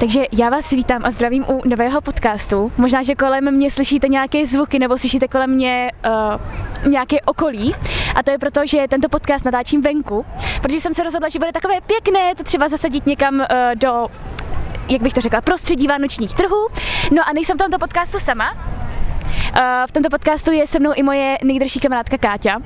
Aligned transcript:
Takže 0.00 0.24
já 0.32 0.50
vás 0.50 0.70
vítám 0.70 1.04
a 1.04 1.10
zdravím 1.10 1.44
u 1.48 1.68
nového 1.68 2.00
podcastu. 2.00 2.72
Možná, 2.76 3.02
že 3.02 3.14
kolem 3.14 3.54
mě 3.54 3.70
slyšíte 3.70 4.08
nějaké 4.08 4.46
zvuky 4.46 4.78
nebo 4.78 4.98
slyšíte 4.98 5.28
kolem 5.28 5.50
mě 5.50 5.92
uh, 6.84 6.90
nějaké 6.90 7.20
okolí. 7.20 7.74
A 8.14 8.22
to 8.22 8.30
je 8.30 8.38
proto, 8.38 8.60
že 8.66 8.84
tento 8.88 9.08
podcast 9.08 9.44
natáčím 9.44 9.82
venku, 9.82 10.26
protože 10.62 10.80
jsem 10.80 10.94
se 10.94 11.02
rozhodla, 11.02 11.28
že 11.28 11.38
bude 11.38 11.52
takové 11.52 11.80
pěkné 11.80 12.34
to 12.34 12.42
třeba 12.42 12.68
zasadit 12.68 13.06
někam 13.06 13.34
uh, 13.34 13.46
do 13.74 14.08
jak 14.88 15.02
bych 15.02 15.12
to 15.12 15.20
řekla, 15.20 15.40
prostředí 15.40 15.86
vánočních 15.86 16.34
trhů. 16.34 16.68
No 17.12 17.28
a 17.28 17.32
nejsem 17.32 17.56
v 17.56 17.60
tomto 17.60 17.78
podcastu 17.78 18.18
sama, 18.18 18.56
v 19.86 19.92
tomto 19.92 20.10
podcastu 20.10 20.52
je 20.52 20.66
se 20.66 20.78
mnou 20.78 20.92
i 20.94 21.02
moje 21.02 21.38
nejdražší 21.44 21.80
kamarádka 21.80 22.18
Káťa, 22.18 22.56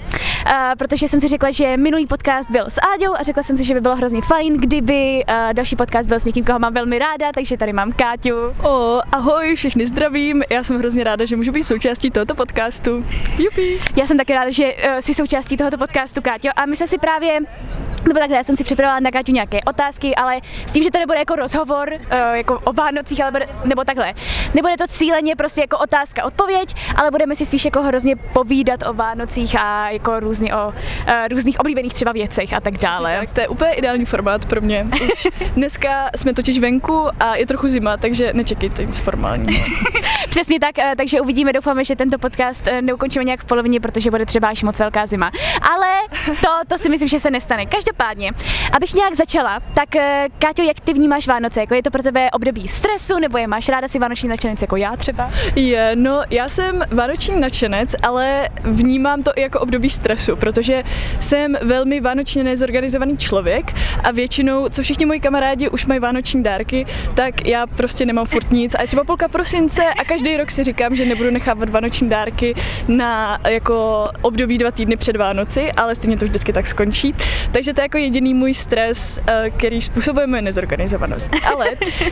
protože 0.79 1.09
jsem 1.09 1.21
si 1.21 1.29
řekla, 1.29 1.51
že 1.51 1.77
minulý 1.77 2.07
podcast 2.07 2.51
byl 2.51 2.65
s 2.69 2.79
Áďou 2.95 3.15
a 3.15 3.23
řekla 3.23 3.43
jsem 3.43 3.57
si, 3.57 3.65
že 3.65 3.75
by 3.75 3.81
bylo 3.81 3.97
hrozně 3.97 4.21
fajn, 4.23 4.57
kdyby 4.57 5.25
další 5.53 5.77
podcast 5.77 6.09
byl 6.09 6.21
s 6.21 6.25
někým, 6.25 6.45
koho 6.45 6.59
mám 6.59 6.75
velmi 6.75 6.99
ráda, 6.99 7.33
takže 7.35 7.57
tady 7.57 7.73
mám 7.73 7.93
Káťu. 7.93 8.37
O, 8.63 9.01
ahoj, 9.13 9.55
všechny 9.55 9.87
zdravím, 9.87 10.43
já 10.51 10.65
jsem 10.65 10.79
hrozně 10.79 11.05
ráda, 11.05 11.25
že 11.25 11.37
můžu 11.37 11.53
být 11.53 11.65
součástí 11.65 12.11
tohoto 12.11 12.35
podcastu. 12.35 13.05
Jupi. 13.39 13.81
Já 13.97 14.07
jsem 14.07 14.17
taky 14.17 14.35
ráda, 14.35 14.51
že 14.51 14.65
uh, 14.65 14.99
jsi 14.99 15.15
součástí 15.15 15.57
tohoto 15.57 15.79
podcastu, 15.79 16.23
Káťo, 16.23 16.49
a 16.57 16.67
my 16.67 16.77
jsme 16.77 16.87
si 16.87 16.99
právě 16.99 17.41
nebo 18.09 18.19
takhle, 18.19 18.37
já 18.37 18.43
jsem 18.43 18.57
si 18.57 18.65
připravila 18.65 19.01
na 19.01 19.11
Káťu 19.11 19.33
nějaké 19.33 19.61
otázky, 19.67 20.15
ale 20.15 20.41
s 20.67 20.73
tím, 20.73 20.83
že 20.83 20.91
to 20.91 20.99
nebude 20.99 21.19
jako 21.19 21.37
rozhovor, 21.37 21.89
uh, 21.93 22.35
jako 22.35 22.59
o 22.65 22.73
Vánocích, 22.73 23.23
ale 23.23 23.31
bude, 23.31 23.49
nebo 23.65 23.85
takhle. 23.85 24.15
Nebude 24.55 24.77
to 24.77 24.87
cíleně 24.87 25.37
prostě 25.37 25.61
jako 25.61 25.79
otázka, 25.79 26.25
odpověď, 26.25 26.75
ale 26.97 27.11
budeme 27.11 27.37
si 27.37 27.47
spíš 27.47 27.65
jako 27.65 27.83
hrozně 27.83 28.17
povídat 28.17 28.81
o 28.87 28.93
Vánocích 28.93 29.61
a 29.61 29.91
jako 29.91 30.21
různě 30.31 30.55
o 30.55 30.69
uh, 30.69 30.75
různých 31.31 31.61
oblíbených 31.61 31.95
třeba 31.95 32.13
věcech 32.13 32.53
a 32.53 32.61
tak 32.61 32.79
dále. 32.79 33.17
Tak 33.21 33.31
to 33.31 33.41
je 33.41 33.49
úplně 33.49 33.73
ideální 33.73 34.05
formát 34.05 34.47
pro 34.47 34.61
mě. 34.61 34.87
Už 35.03 35.27
dneska 35.55 36.11
jsme 36.17 36.35
totiž 36.35 36.59
venku 36.59 37.09
a 37.21 37.37
je 37.37 37.47
trochu 37.47 37.69
zima, 37.69 37.97
takže 37.97 38.31
nečekejte 38.33 38.85
nic 38.85 38.99
formálního. 38.99 39.65
Přesně 40.31 40.61
tak, 40.61 40.79
uh, 40.79 40.85
takže 40.97 41.21
uvidíme, 41.21 41.53
doufáme, 41.53 41.85
že 41.85 41.97
tento 41.97 42.19
podcast 42.19 42.67
uh, 42.67 42.81
neukončíme 42.81 43.25
nějak 43.25 43.41
v 43.41 43.45
polovině, 43.45 43.81
protože 43.81 44.11
bude 44.11 44.27
třeba 44.27 44.49
až 44.49 44.63
moc 44.63 44.79
velká 44.79 45.07
zima. 45.07 45.31
Ale 45.75 45.87
to, 46.27 46.49
to 46.69 46.79
si 46.79 46.89
myslím, 46.89 47.09
že 47.09 47.19
se 47.19 47.31
nestane. 47.31 47.67
Každopádně, 47.67 48.31
abych 48.73 48.95
nějak 48.95 49.15
začala, 49.15 49.59
tak 49.75 49.89
Káťo, 50.39 50.63
jak 50.63 50.81
ty 50.81 50.93
vnímáš 50.93 51.27
Vánoce? 51.29 51.61
Jako 51.61 51.75
je 51.75 51.83
to 51.83 51.91
pro 51.91 52.03
tebe 52.03 52.31
období 52.31 52.69
stresu, 52.69 53.19
nebo 53.19 53.39
je 53.39 53.47
máš 53.47 53.69
ráda 53.69 53.89
si 53.89 53.99
vánoční 53.99 54.29
nadšenec 54.29 54.63
jako 54.63 54.77
já 54.77 54.97
třeba? 54.97 55.31
Je, 55.57 55.93
no 55.95 56.23
já 56.31 56.49
jsem 56.49 56.85
vánoční 56.91 57.41
nadšenec, 57.41 57.95
ale 58.03 58.49
vnímám 58.65 59.23
to 59.23 59.33
i 59.37 59.41
jako 59.41 59.61
období 59.61 59.91
stresu, 59.91 60.20
protože 60.37 60.85
jsem 61.21 61.57
velmi 61.63 62.01
vánočně 62.01 62.45
nezorganizovaný 62.45 63.17
člověk 63.17 63.73
a 64.05 64.11
většinou, 64.11 64.69
co 64.69 64.83
všichni 64.83 65.07
moji 65.07 65.21
kamarádi 65.21 65.69
už 65.69 65.87
mají 65.87 66.01
vánoční 66.01 66.43
dárky, 66.43 66.87
tak 67.15 67.47
já 67.47 67.67
prostě 67.67 68.07
nemám 68.07 68.27
furt 68.27 68.51
nic. 68.53 68.75
A 68.75 68.87
třeba 68.87 69.05
půlka 69.05 69.29
prosince 69.29 69.83
a 70.01 70.05
každý 70.05 70.37
rok 70.37 70.51
si 70.51 70.65
říkám, 70.65 70.95
že 70.95 71.05
nebudu 71.05 71.31
nechávat 71.31 71.71
vánoční 71.71 72.09
dárky 72.09 72.55
na 72.89 73.39
jako 73.49 74.09
období 74.23 74.59
dva 74.59 74.71
týdny 74.71 74.97
před 74.97 75.17
Vánoci, 75.17 75.73
ale 75.73 75.95
stejně 75.95 76.17
to 76.17 76.25
vždycky 76.25 76.53
tak 76.53 76.67
skončí. 76.67 77.15
Takže 77.53 77.75
to 77.75 77.81
je 77.81 77.85
jako 77.85 77.99
jediný 77.99 78.35
můj 78.35 78.55
stres, 78.55 79.21
eh, 79.27 79.51
který 79.51 79.81
způsobuje 79.81 80.27
moje 80.27 80.43
nezorganizovanost. 80.43 81.31
Ale 81.45 81.67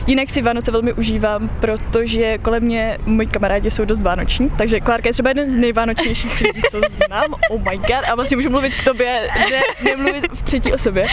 jinak 0.07 0.29
si 0.29 0.41
Vánoce 0.41 0.71
velmi 0.71 0.93
užívám, 0.93 1.49
protože 1.59 2.37
kolem 2.37 2.63
mě 2.63 2.97
moji 3.05 3.27
kamarádi 3.27 3.71
jsou 3.71 3.85
dost 3.85 4.01
vánoční, 4.01 4.49
takže 4.57 4.79
Klárka 4.79 5.09
je 5.09 5.13
třeba 5.13 5.29
jeden 5.29 5.51
z 5.51 5.55
nejvánočnějších 5.55 6.41
lidí, 6.41 6.61
co 6.71 6.79
znám. 6.89 7.35
Oh 7.49 7.61
my 7.61 7.77
god, 7.77 7.98
a 8.05 8.15
vlastně 8.15 8.37
můžu 8.37 8.49
mluvit 8.49 8.75
k 8.75 8.83
tobě, 8.83 9.29
ne, 9.51 9.61
nemluvit 9.83 10.27
v 10.33 10.41
třetí 10.41 10.73
osobě. 10.73 11.07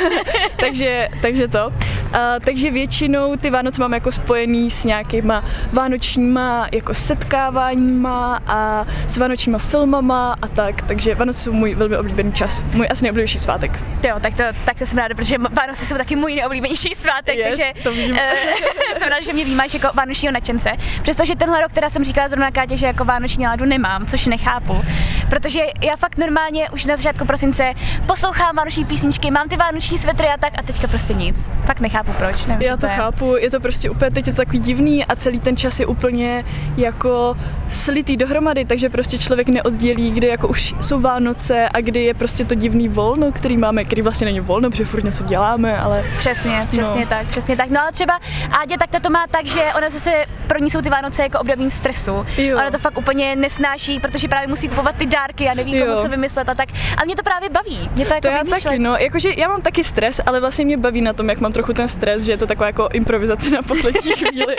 takže, 0.60 1.08
takže 1.22 1.48
to. 1.48 1.72
A, 2.12 2.40
takže 2.44 2.70
většinou 2.70 3.36
ty 3.36 3.50
Vánoce 3.50 3.80
mám 3.80 3.94
jako 3.94 4.12
spojený 4.12 4.70
s 4.70 4.84
nějakýma 4.84 5.44
vánočníma 5.72 6.68
jako 6.72 6.94
setkáváníma 6.94 8.40
a 8.46 8.86
s 9.06 9.16
vánočníma 9.16 9.58
filmama 9.58 10.36
a 10.42 10.48
tak, 10.48 10.82
takže 10.82 11.14
Vánoce 11.14 11.42
jsou 11.42 11.52
můj 11.52 11.74
velmi 11.74 11.96
oblíbený 11.96 12.32
čas, 12.32 12.64
můj 12.74 12.88
asi 12.90 13.04
nejoblíbenější 13.04 13.38
svátek. 13.38 13.70
Jo, 14.08 14.16
tak 14.20 14.34
to, 14.34 14.42
tak 14.64 14.78
to 14.78 14.86
jsem 14.86 14.98
ráda, 14.98 15.14
protože 15.14 15.38
Vánoce 15.38 15.86
jsou 15.86 15.96
taky 15.96 16.16
můj 16.16 16.34
nejoblíbenější 16.34 16.94
svátek, 16.94 17.36
yes, 17.36 17.48
takže 17.48 17.82
to 17.82 17.92
vím. 17.92 18.10
Uh, 18.10 18.18
jsem 18.98 19.08
ráda, 19.08 19.22
že 19.22 19.32
mě 19.32 19.44
vnímáš 19.44 19.74
jako 19.74 19.88
vánočního 19.94 20.32
nadšence. 20.32 20.70
Přestože 21.02 21.36
tenhle 21.36 21.60
rok 21.60 21.72
teda 21.72 21.90
jsem 21.90 22.04
říkala 22.04 22.28
zrovna 22.28 22.50
Kátě, 22.50 22.76
že 22.76 22.86
jako 22.86 23.04
vánoční 23.04 23.44
náladu 23.44 23.64
nemám, 23.64 24.06
což 24.06 24.26
nechápu. 24.26 24.84
Protože 25.30 25.60
já 25.82 25.96
fakt 25.96 26.18
normálně 26.18 26.70
už 26.70 26.84
na 26.84 26.96
začátku 26.96 27.24
prosince 27.24 27.72
poslouchám 28.06 28.56
vánoční 28.56 28.84
písničky, 28.84 29.30
mám 29.30 29.48
ty 29.48 29.56
vánoční 29.56 29.98
svetry 29.98 30.26
a 30.26 30.36
tak 30.36 30.52
a 30.58 30.62
teďka 30.62 30.86
prostě 30.86 31.14
nic. 31.14 31.50
Fakt 31.64 31.80
nechápu 31.80 32.12
proč. 32.12 32.46
Nevím, 32.46 32.68
já 32.68 32.76
to, 32.76 32.86
je. 32.86 32.92
chápu, 32.92 33.36
je 33.36 33.50
to 33.50 33.60
prostě 33.60 33.90
úplně 33.90 34.10
teď 34.10 34.26
je 34.26 34.32
to 34.32 34.36
takový 34.36 34.58
divný 34.58 35.04
a 35.04 35.16
celý 35.16 35.40
ten 35.40 35.56
čas 35.56 35.80
je 35.80 35.86
úplně 35.86 36.44
jako 36.76 37.36
slitý 37.70 38.16
dohromady, 38.16 38.64
takže 38.64 38.88
prostě 38.88 39.18
člověk 39.18 39.48
neoddělí, 39.48 40.10
kdy 40.10 40.26
jako 40.26 40.48
už 40.48 40.74
jsou 40.80 41.00
Vánoce 41.00 41.68
a 41.68 41.80
kdy 41.80 42.04
je 42.04 42.14
prostě 42.14 42.44
to 42.44 42.54
divný 42.54 42.88
volno, 42.88 43.32
který 43.32 43.56
máme, 43.56 43.84
který 43.84 44.02
vlastně 44.02 44.24
není 44.24 44.40
volno, 44.40 44.70
protože 44.70 44.84
furt 44.84 45.04
něco 45.04 45.24
děláme, 45.24 45.78
ale... 45.78 46.04
Přesně, 46.18 46.66
přesně 46.70 47.00
no. 47.00 47.06
tak, 47.06 47.26
přesně 47.26 47.56
tak. 47.56 47.70
No 47.70 47.80
ale 47.80 47.92
třeba 47.92 48.20
Ádě 48.62 48.76
tak 48.78 49.02
to 49.02 49.10
má 49.10 49.26
tak, 49.30 49.46
že 49.46 49.60
ona 49.76 49.90
zase 49.90 50.24
pro 50.46 50.58
ní 50.58 50.70
jsou 50.70 50.80
ty 50.80 50.90
Vánoce 50.90 51.22
jako 51.22 51.38
obdobím 51.38 51.70
stresu. 51.70 52.26
Jo. 52.36 52.56
Ona 52.56 52.70
to 52.70 52.78
fakt 52.78 52.98
úplně 52.98 53.36
nesnáší, 53.36 54.00
protože 54.00 54.28
právě 54.28 54.48
musí 54.48 54.68
kupovat 54.68 54.96
ty 54.96 55.06
dárky 55.06 55.17
a 55.50 55.54
neví, 55.54 55.76
jo. 55.76 55.86
komu 55.86 56.00
co 56.00 56.08
vymyslet 56.08 56.48
a 56.48 56.54
tak. 56.54 56.68
Ale 56.96 57.06
mě 57.06 57.16
to 57.16 57.22
právě 57.22 57.48
baví. 57.50 57.90
Mě 57.94 58.06
to, 58.06 58.14
jako 58.14 58.28
to 58.28 58.28
já 58.28 58.44
taky, 58.44 58.78
no, 58.78 58.96
jakože 58.96 59.30
já 59.36 59.48
mám 59.48 59.62
taky 59.62 59.84
stres, 59.84 60.20
ale 60.26 60.40
vlastně 60.40 60.64
mě 60.64 60.76
baví 60.76 61.00
na 61.00 61.12
tom, 61.12 61.28
jak 61.28 61.40
mám 61.40 61.52
trochu 61.52 61.72
ten 61.72 61.88
stres, 61.88 62.22
že 62.22 62.32
je 62.32 62.36
to 62.36 62.46
taková 62.46 62.66
jako 62.66 62.88
improvizace 62.92 63.50
na 63.50 63.62
poslední 63.62 64.12
chvíli. 64.16 64.56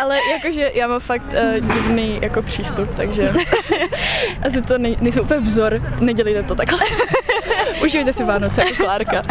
ale 0.00 0.18
jakože 0.32 0.70
já 0.74 0.88
mám 0.88 1.00
fakt 1.00 1.32
uh, 1.32 1.74
divný 1.74 2.18
jako 2.22 2.42
přístup, 2.42 2.94
takže 2.94 3.32
asi 4.46 4.62
to 4.62 4.78
nej, 4.78 4.96
nejsou 5.00 5.22
úplně 5.22 5.40
vzor, 5.40 5.82
nedělejte 6.00 6.42
to 6.42 6.54
takhle. 6.54 6.80
Užijte 7.84 8.12
si 8.12 8.24
Vánoce 8.24 8.60
jako 8.60 8.84
Klárka. 8.84 9.22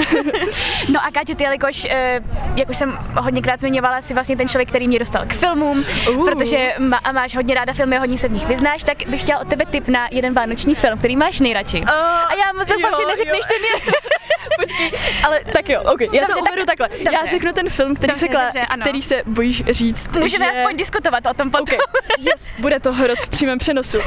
no 0.91 0.99
a 1.07 1.11
Káťo, 1.11 1.35
ty, 1.35 1.43
jelikož, 1.43 1.87
eh, 1.89 2.19
jak 2.55 2.69
už 2.69 2.77
jsem 2.77 2.99
hodněkrát 3.17 3.59
zmiňovala, 3.59 4.01
si 4.01 4.13
vlastně 4.13 4.37
ten 4.37 4.47
člověk, 4.47 4.69
který 4.69 4.87
mě 4.87 4.99
dostal 4.99 5.25
k 5.27 5.33
filmům, 5.33 5.85
uh. 6.09 6.25
protože 6.25 6.73
má, 6.79 6.97
a 6.97 7.11
máš 7.11 7.35
hodně 7.35 7.55
ráda 7.55 7.73
filmy 7.73 7.97
hodně 7.97 8.17
se 8.17 8.27
v 8.27 8.31
nich 8.31 8.45
vyznáš, 8.45 8.83
tak 8.83 8.97
bych 9.07 9.21
chtěla 9.21 9.39
od 9.39 9.47
tebe 9.47 9.65
tip 9.65 9.87
na 9.87 10.07
jeden 10.11 10.33
vánoční 10.33 10.75
film, 10.75 10.97
který 10.97 11.17
máš 11.17 11.39
nejradši. 11.39 11.81
Uh, 11.81 11.89
a 12.27 12.33
já 12.33 12.53
moc 12.57 12.67
doufám, 12.67 12.93
že 12.99 13.07
neřekneš 13.07 13.45
ten 13.45 13.63
je. 13.63 13.93
Počkej, 14.59 14.91
ale 15.23 15.39
tak 15.53 15.69
jo, 15.69 15.81
ok, 15.81 16.01
já 16.01 16.07
dobře, 16.07 16.33
to 16.33 16.39
uvedu 16.39 16.65
tak, 16.65 16.77
takhle. 16.77 16.87
Dobře. 16.97 17.13
Já 17.13 17.25
řeknu 17.25 17.53
ten 17.53 17.69
film, 17.69 17.95
který, 17.95 18.11
dobře, 18.11 18.25
se, 18.25 18.31
kla, 18.31 18.45
dobře, 18.45 18.65
který 18.81 19.01
se 19.01 19.23
bojíš 19.25 19.63
říct. 19.69 20.09
Můžeme 20.19 20.45
že... 20.45 20.51
aspoň 20.51 20.77
diskutovat 20.77 21.25
o 21.25 21.33
tom 21.33 21.51
potom. 21.51 21.61
Okay. 21.61 21.79
Yes, 22.19 22.47
bude 22.59 22.79
to 22.79 22.93
hrot 22.93 23.19
v 23.19 23.29
přímém 23.29 23.57
přenosu. 23.59 23.97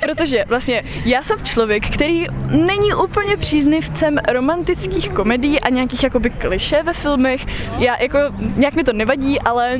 Protože 0.00 0.44
vlastně 0.48 0.84
já 1.04 1.22
jsem 1.22 1.44
člověk, 1.44 1.90
který 1.90 2.26
není 2.50 2.94
úplně 2.94 3.36
příznivcem 3.36 4.18
romantických 4.28 5.12
komedií 5.12 5.60
a 5.60 5.68
nějakých 5.68 6.02
jakoby 6.02 6.30
kliše 6.30 6.82
ve 6.82 6.92
filmech. 6.92 7.46
Já 7.78 8.02
jako, 8.02 8.18
nějak 8.56 8.74
mi 8.74 8.84
to 8.84 8.92
nevadí, 8.92 9.40
ale 9.40 9.78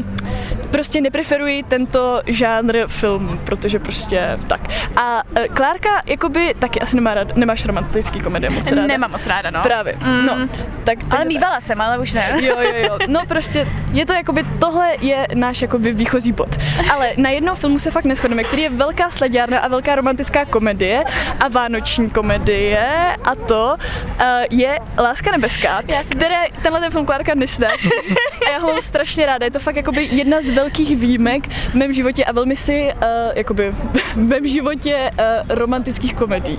prostě 0.70 1.00
nepreferuji 1.00 1.62
tento 1.62 2.22
žánr 2.26 2.86
film, 2.86 3.40
protože 3.44 3.78
prostě 3.78 4.38
tak. 4.46 4.60
A 4.96 5.22
uh, 5.24 5.54
Klárka 5.54 6.02
jakoby 6.06 6.54
taky 6.58 6.80
asi 6.80 6.96
nemá 6.96 7.14
rád, 7.14 7.36
nemáš 7.36 7.66
romantický 7.66 8.20
komedie 8.20 8.50
moc 8.50 8.72
ráda. 8.72 8.86
Nemám 8.86 9.10
moc 9.10 9.26
ráda, 9.26 9.50
no. 9.50 9.62
Právě, 9.62 9.96
mm. 10.02 10.17
No. 10.22 10.48
Tak, 10.84 10.98
ale 11.10 11.24
mývala 11.24 11.54
tak. 11.54 11.62
jsem, 11.62 11.80
ale 11.80 11.98
už 11.98 12.12
ne. 12.12 12.32
Jo, 12.48 12.56
jo, 12.60 12.72
jo. 12.76 12.98
No 13.08 13.20
prostě 13.28 13.68
je 13.92 14.06
to 14.06 14.12
jakoby, 14.12 14.44
tohle 14.60 14.88
je 15.00 15.26
náš 15.34 15.62
jakoby 15.62 15.92
výchozí 15.92 16.32
bod. 16.32 16.48
Ale 16.92 17.12
na 17.16 17.30
jednom 17.30 17.56
filmu 17.56 17.78
se 17.78 17.90
fakt 17.90 18.04
neschodneme, 18.04 18.44
který 18.44 18.62
je 18.62 18.70
velká 18.70 19.10
sledárna 19.10 19.58
a 19.58 19.68
velká 19.68 19.94
romantická 19.94 20.44
komedie 20.44 21.04
a 21.40 21.48
vánoční 21.48 22.10
komedie 22.10 23.16
a 23.24 23.34
to 23.34 23.76
uh, 23.76 24.24
je 24.50 24.78
Láska 24.98 25.30
nebeská, 25.30 25.82
které 26.10 26.36
tenhle 26.62 26.80
ten 26.80 26.90
film 26.90 27.06
Klárka 27.06 27.34
nesne. 27.34 27.66
a 28.46 28.50
já 28.50 28.58
ho 28.58 28.68
mám 28.68 28.82
strašně 28.82 29.26
ráda, 29.26 29.44
je 29.44 29.50
to 29.50 29.58
fakt 29.58 29.76
jakoby 29.76 30.08
jedna 30.12 30.40
z 30.40 30.50
velkých 30.50 30.96
výjimek 30.96 31.48
v 31.48 31.74
mém 31.74 31.92
životě 31.92 32.24
a 32.24 32.32
velmi 32.32 32.56
si, 32.56 32.92
uh, 32.94 33.32
jakoby, 33.34 33.70
v 34.14 34.16
mém 34.16 34.48
životě 34.48 35.10
uh, 35.12 35.56
romantických 35.56 36.14
komedií. 36.14 36.58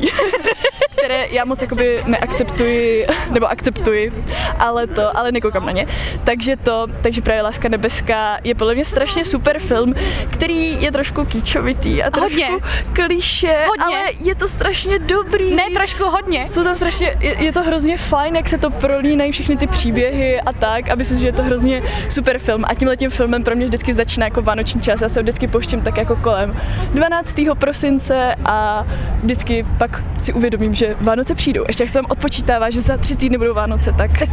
Které 1.03 1.27
já 1.31 1.45
moc 1.45 1.61
jakoby 1.61 2.03
neakceptuji, 2.05 3.07
nebo 3.31 3.47
akceptuji, 3.51 4.11
ale 4.59 4.87
to, 4.87 5.17
ale 5.17 5.31
nekoukám 5.31 5.65
na 5.65 5.71
ně. 5.71 5.87
Takže 6.23 6.55
to, 6.55 6.87
takže 7.01 7.21
právě 7.21 7.41
Láska 7.41 7.69
nebeská 7.69 8.37
je 8.43 8.55
podle 8.55 8.75
mě 8.75 8.85
strašně 8.85 9.25
super 9.25 9.59
film, 9.59 9.93
který 10.29 10.81
je 10.81 10.91
trošku 10.91 11.25
kýčovitý 11.25 12.03
a 12.03 12.11
trošku 12.11 12.29
Hodně. 12.29 12.49
kliše, 12.93 13.55
Hodně. 13.67 13.97
ale 13.97 13.99
je 14.19 14.35
to 14.35 14.47
strašně 14.47 14.99
dobrý. 14.99 15.55
Ne, 15.55 15.63
trošku 15.73 16.03
hodně. 16.03 16.47
Jsou 16.47 16.63
tam 16.63 16.75
strašně, 16.75 17.17
je, 17.21 17.43
je 17.43 17.51
to 17.51 17.63
hrozně 17.63 17.97
fajn, 17.97 18.35
jak 18.35 18.49
se 18.49 18.57
to 18.57 18.69
prolínají 18.69 19.31
všechny 19.31 19.57
ty 19.57 19.67
příběhy 19.67 20.41
a 20.41 20.53
tak 20.53 20.89
a 20.89 20.95
myslím 20.95 21.19
že 21.19 21.27
je 21.27 21.33
to 21.33 21.43
hrozně 21.43 21.83
super 22.09 22.39
film 22.39 22.63
a 22.67 22.73
tímhle 22.73 22.97
tím 22.97 23.09
filmem 23.09 23.43
pro 23.43 23.55
mě 23.55 23.65
vždycky 23.65 23.93
začíná 23.93 24.25
jako 24.25 24.41
vánoční 24.41 24.81
čas, 24.81 25.01
já 25.01 25.09
se 25.09 25.19
ho 25.19 25.23
vždycky 25.23 25.47
pouštím 25.47 25.81
tak 25.81 25.97
jako 25.97 26.15
kolem 26.15 26.57
12. 26.93 27.35
prosince 27.59 28.35
a 28.45 28.85
vždycky 29.23 29.65
pak 29.77 30.03
si 30.21 30.33
uvědomím, 30.33 30.73
že 30.73 30.88
Vánoce 31.01 31.35
přijdou. 31.35 31.63
Ještě 31.67 31.83
jak 31.83 31.89
se 31.89 31.93
tam 31.93 32.05
odpočítává, 32.09 32.69
že 32.69 32.81
za 32.81 32.97
tři 32.97 33.15
týdny 33.15 33.37
budou 33.37 33.53
Vánoce, 33.53 33.91
tak, 33.91 34.19
tak 34.19 34.29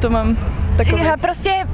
to 0.00 0.10
mám 0.10 0.36
takové. 0.76 1.04
Já 1.04 1.16
prostě 1.16 1.66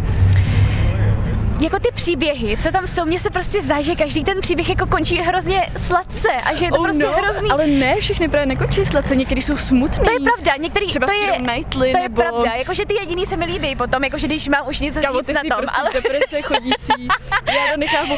jako 1.63 1.79
ty 1.79 1.89
příběhy, 1.95 2.57
co 2.57 2.71
tam 2.71 2.87
jsou, 2.87 3.05
mně 3.05 3.21
se 3.21 3.31
prostě 3.31 3.63
zdá, 3.63 3.83
že 3.83 3.95
každý 3.95 4.25
ten 4.25 4.41
příběh 4.41 4.69
jako 4.69 4.87
končí 4.87 5.19
hrozně 5.19 5.67
sladce 5.77 6.29
a 6.45 6.55
že 6.55 6.65
je 6.65 6.71
to 6.71 6.77
Oh 6.79 6.85
prostě 6.85 7.05
no, 7.05 7.13
hrozný. 7.13 7.51
Ale 7.51 7.67
ne, 7.67 7.95
všechny 8.01 8.29
právě 8.29 8.47
nekončí 8.47 8.87
sladce, 8.87 9.17
některý 9.17 9.43
jsou 9.43 9.57
smutný. 9.57 10.05
To 10.05 10.13
je 10.13 10.19
pravda, 10.21 10.53
některý, 10.61 10.89
Třeba 10.89 11.07
to 11.07 11.13
je, 11.13 11.37
Knightley, 11.37 11.93
to 11.93 11.99
je 11.99 12.03
nebo... 12.03 12.23
pravda, 12.23 12.53
jakože 12.53 12.87
ty 12.87 12.95
jediný 12.95 13.27
se 13.27 13.37
mi 13.37 13.45
líbí 13.45 13.77
potom, 13.77 14.05
jakože 14.05 14.27
když 14.27 14.49
mám 14.49 14.69
už 14.69 14.81
něco 14.81 15.01
Kámo, 15.01 15.19
říct 15.19 15.27
ty 15.27 15.33
na 15.33 15.41
tom, 15.41 15.65
prostě 15.65 15.81
ale 15.81 15.91
deprese 15.95 16.43
chodící. 16.43 17.09
Já 17.47 17.73
to 17.73 17.81
nechápu. 17.81 18.15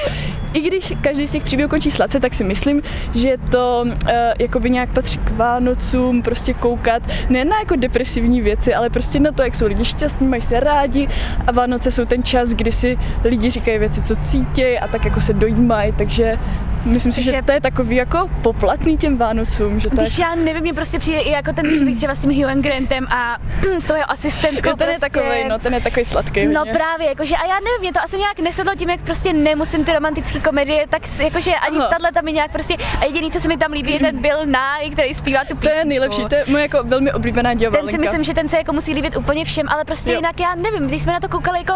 I 0.55 0.61
když 0.61 0.93
každý 1.01 1.27
z 1.27 1.31
těch 1.31 1.45
příběhů 1.45 1.69
končí 1.69 1.91
sladce, 1.91 2.21
tak 2.21 2.35
si 2.35 2.45
myslím, 2.45 2.83
že 3.15 3.37
to 3.51 3.85
uh, 3.85 3.91
jakoby 4.39 4.71
nějak 4.71 4.93
patří 4.93 5.19
k 5.19 5.31
Vánocům, 5.31 6.23
prostě 6.23 6.55
koukat 6.55 7.03
ne 7.29 7.45
na 7.45 7.59
jako 7.59 7.77
depresivní 7.77 8.41
věci, 8.41 8.75
ale 8.75 8.91
prostě 8.91 9.21
na 9.21 9.33
to, 9.33 9.43
jak 9.43 9.55
jsou 9.55 9.67
lidi 9.67 9.85
šťastní, 9.85 10.27
mají 10.27 10.43
se 10.43 10.61
rádi. 10.61 11.09
A 11.47 11.53
Vánoce 11.53 11.91
jsou 11.91 12.05
ten 12.05 12.23
čas, 12.23 12.51
kdy 12.51 12.73
si 12.73 12.99
lidi 13.25 13.51
říkají 13.51 13.79
věci, 13.79 14.03
co 14.03 14.17
cítí 14.17 14.79
a 14.79 14.89
tak 14.89 15.05
jako 15.05 15.21
se 15.21 15.33
dojímají, 15.33 15.93
takže 15.93 16.39
myslím 16.85 17.13
si, 17.13 17.23
že 17.23 17.43
to 17.47 17.53
je 17.53 17.61
takový 17.61 17.97
jako 17.97 18.31
poplatný 18.43 18.97
těm 18.97 19.17
Vánocům, 19.17 19.81
že 19.81 19.91
to 19.91 20.01
je 20.01 20.07
když 20.07 20.19
já 20.19 20.35
nevím, 20.35 20.63
mně 20.63 20.75
prostě 20.75 20.99
přijde 20.99 21.19
i 21.21 21.31
jako 21.31 21.53
ten 21.53 21.73
příběh 21.73 21.97
třeba 21.97 22.15
s 22.15 22.21
tím 22.21 22.31
Hughem 22.31 22.63
Grantem 22.63 23.07
a 23.11 23.37
mm, 23.73 23.81
s 23.81 23.85
tou 23.85 23.95
jeho 23.95 24.11
asistentkou 24.11 24.69
Jo, 24.71 24.77
ten 24.77 24.89
je 24.89 24.99
prostě. 24.99 25.19
takový, 25.19 25.45
no, 25.49 25.59
ten 25.59 25.75
je 25.75 25.81
takový 25.81 26.05
sladký. 26.05 26.47
No 26.47 26.59
hodně. 26.61 26.73
právě, 26.73 27.09
jakože, 27.09 27.37
a 27.37 27.47
já 27.47 27.55
nevím, 27.55 27.81
mě 27.81 27.93
to 27.93 28.01
asi 28.03 28.19
nějak 28.19 28.39
nesedlo 28.39 28.75
tím, 28.75 28.91
jak 28.91 29.01
prostě 29.03 29.33
nemusím 29.33 29.85
ty 29.85 29.93
romantické 29.93 30.41
komedie, 30.41 30.87
tak 30.89 31.03
jakože 31.23 31.55
ani 31.55 31.79
Aha. 31.79 31.89
tahle 31.89 32.13
tam 32.13 32.25
mi 32.25 32.33
nějak 32.33 32.53
prostě, 32.53 32.77
a 33.01 33.05
jediný, 33.05 33.31
co 33.31 33.41
se 33.41 33.49
mi 33.49 33.57
tam 33.57 33.73
líbí, 33.73 33.93
je 33.93 33.99
ten 34.01 34.19
Bill 34.23 34.47
Nye, 34.47 34.91
který 34.93 35.15
zpívá 35.15 35.41
tu 35.41 35.49
To 35.49 35.55
písničku. 35.55 35.79
je 35.79 35.85
nejlepší, 35.85 36.25
to 36.25 36.35
je 36.35 36.45
moje 36.49 36.63
jako 36.63 36.79
velmi 36.83 37.13
oblíbená 37.13 37.55
děvalinka. 37.55 37.87
Ten 37.87 37.91
si 37.93 37.99
myslím, 37.99 38.25
že 38.25 38.35
ten 38.35 38.49
se 38.49 38.57
jako 38.57 38.73
musí 38.73 38.95
líbit 38.95 39.17
úplně 39.17 39.45
všem, 39.45 39.69
ale 39.69 39.85
prostě 39.85 40.13
Jo. 40.13 40.17
jinak 40.19 40.41
já 40.41 40.55
nevím, 40.55 40.89
když 40.89 41.03
jsme 41.03 41.13
na 41.13 41.21
to 41.21 41.29
koukali 41.29 41.59
jako 41.59 41.75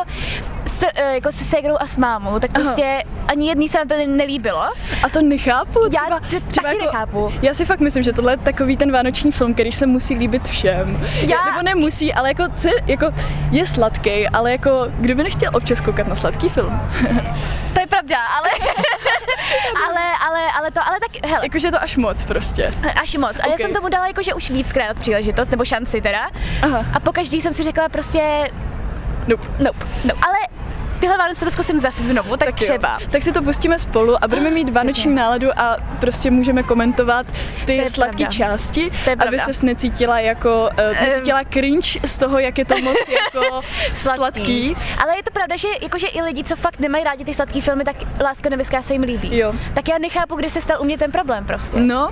s, 0.66 0.82
eh, 0.94 1.14
jako 1.14 1.32
se 1.32 1.44
ségrou 1.44 1.74
a 1.80 1.86
s 1.86 1.96
mámou, 1.96 2.38
tak 2.38 2.50
Aha. 2.54 2.64
prostě 2.64 3.02
ani 3.28 3.48
jedný 3.48 3.68
se 3.68 3.78
na 3.78 3.84
to 3.84 3.94
nelíbilo. 4.06 4.62
A 5.02 5.08
to 5.08 5.22
nechápu. 5.22 5.80
Já 5.84 5.88
Třeba, 6.00 6.20
to 6.20 6.40
třeba 6.48 6.68
taky 6.68 6.78
jako, 6.78 6.92
nechápu. 6.92 7.32
Já 7.42 7.54
si 7.54 7.64
fakt 7.64 7.80
myslím, 7.80 8.02
že 8.02 8.12
tohle 8.12 8.32
je 8.32 8.36
takový 8.36 8.76
ten 8.76 8.92
vánoční 8.92 9.32
film, 9.32 9.54
který 9.54 9.72
se 9.72 9.86
musí 9.86 10.14
líbit 10.14 10.48
všem. 10.48 11.00
Já- 11.28 11.44
Nebo 11.44 11.62
nemusí, 11.62 12.14
ale 12.14 12.28
jako, 12.28 12.44
co, 12.56 12.68
je- 12.68 12.82
jako 12.86 13.06
je 13.50 13.66
sladký, 13.66 14.28
ale 14.28 14.52
jako 14.52 14.86
kdo 14.98 15.14
by 15.14 15.22
nechtěl 15.22 15.50
občas 15.54 15.80
koukat 15.80 16.08
na 16.08 16.14
sladký 16.14 16.48
film? 16.48 16.80
To 17.74 17.80
je 17.80 17.86
pravda, 17.86 18.16
ale, 18.38 18.48
ale, 19.86 20.00
ale, 20.28 20.40
ale 20.58 20.70
to, 20.70 20.80
ale 20.86 20.96
tak, 21.00 21.30
hele, 21.30 21.44
Jakože 21.46 21.68
je 21.68 21.72
to 21.72 21.82
až 21.82 21.96
moc 21.96 22.24
prostě. 22.24 22.70
až 23.02 23.14
moc. 23.16 23.40
A 23.40 23.46
já 23.46 23.52
Ok. 23.52 23.60
jsem 23.60 23.72
tomu 23.74 23.88
dala 23.88 24.06
jakože 24.06 24.34
už 24.34 24.50
víckrát 24.50 24.98
příležitost, 25.00 25.50
nebo 25.50 25.64
šanci 25.64 26.00
teda. 26.00 26.30
Aha. 26.62 26.86
A 26.94 27.00
po 27.00 27.12
každý 27.12 27.40
jsem 27.40 27.52
si 27.52 27.64
řekla 27.64 27.88
prostě, 27.88 28.50
Nope. 29.26 29.48
nope, 29.64 29.86
no, 30.04 30.14
ale 30.26 30.36
tyhle 31.00 31.18
Vánoce 31.18 31.44
to 31.44 31.50
zkusím 31.50 31.78
zase 31.78 32.02
znovu, 32.02 32.36
tak, 32.36 32.48
Tak 32.48 32.60
jo. 32.60 32.66
třeba. 32.68 32.98
Tak 33.10 33.22
si 33.22 33.32
to 33.32 33.42
pustíme 33.42 33.78
spolu 33.78 34.24
a 34.24 34.28
budeme 34.28 34.50
mít 34.50 34.68
vánoční 34.68 34.92
Přesně. 35.02 35.14
náladu 35.14 35.48
a 35.56 35.76
prostě 36.00 36.30
můžeme 36.30 36.62
komentovat 36.62 37.26
ty 37.64 37.86
sladké 37.86 38.24
části, 38.24 38.90
aby 39.26 39.38
se 39.38 39.66
necítila 39.66 40.20
jako, 40.20 40.70
uh, 40.92 41.08
necítila 41.08 41.40
cringe 41.52 42.00
z 42.04 42.18
toho, 42.18 42.38
jak 42.38 42.58
je 42.58 42.64
to 42.64 42.78
moc 42.80 42.96
jako 43.08 43.60
sladký. 43.94 44.76
Ale 45.02 45.16
je 45.16 45.22
to 45.22 45.30
pravda, 45.30 45.56
že 45.56 45.68
jakože 45.82 46.06
i 46.06 46.22
lidi, 46.22 46.44
co 46.44 46.56
fakt 46.56 46.78
nemají 46.80 47.04
rádi 47.04 47.24
ty 47.24 47.34
sladké 47.34 47.60
filmy, 47.60 47.84
tak 47.84 47.96
Láska 48.22 48.48
nebeská 48.48 48.82
se 48.82 48.92
jim 48.92 49.02
líbí. 49.02 49.38
Jo. 49.38 49.52
Tak 49.74 49.88
já 49.88 49.98
nechápu, 49.98 50.36
kdy 50.36 50.50
se 50.50 50.60
stal 50.60 50.80
u 50.80 50.84
mě 50.84 50.98
ten 50.98 51.12
problém 51.12 51.44
prostě. 51.44 51.76
No, 51.76 52.08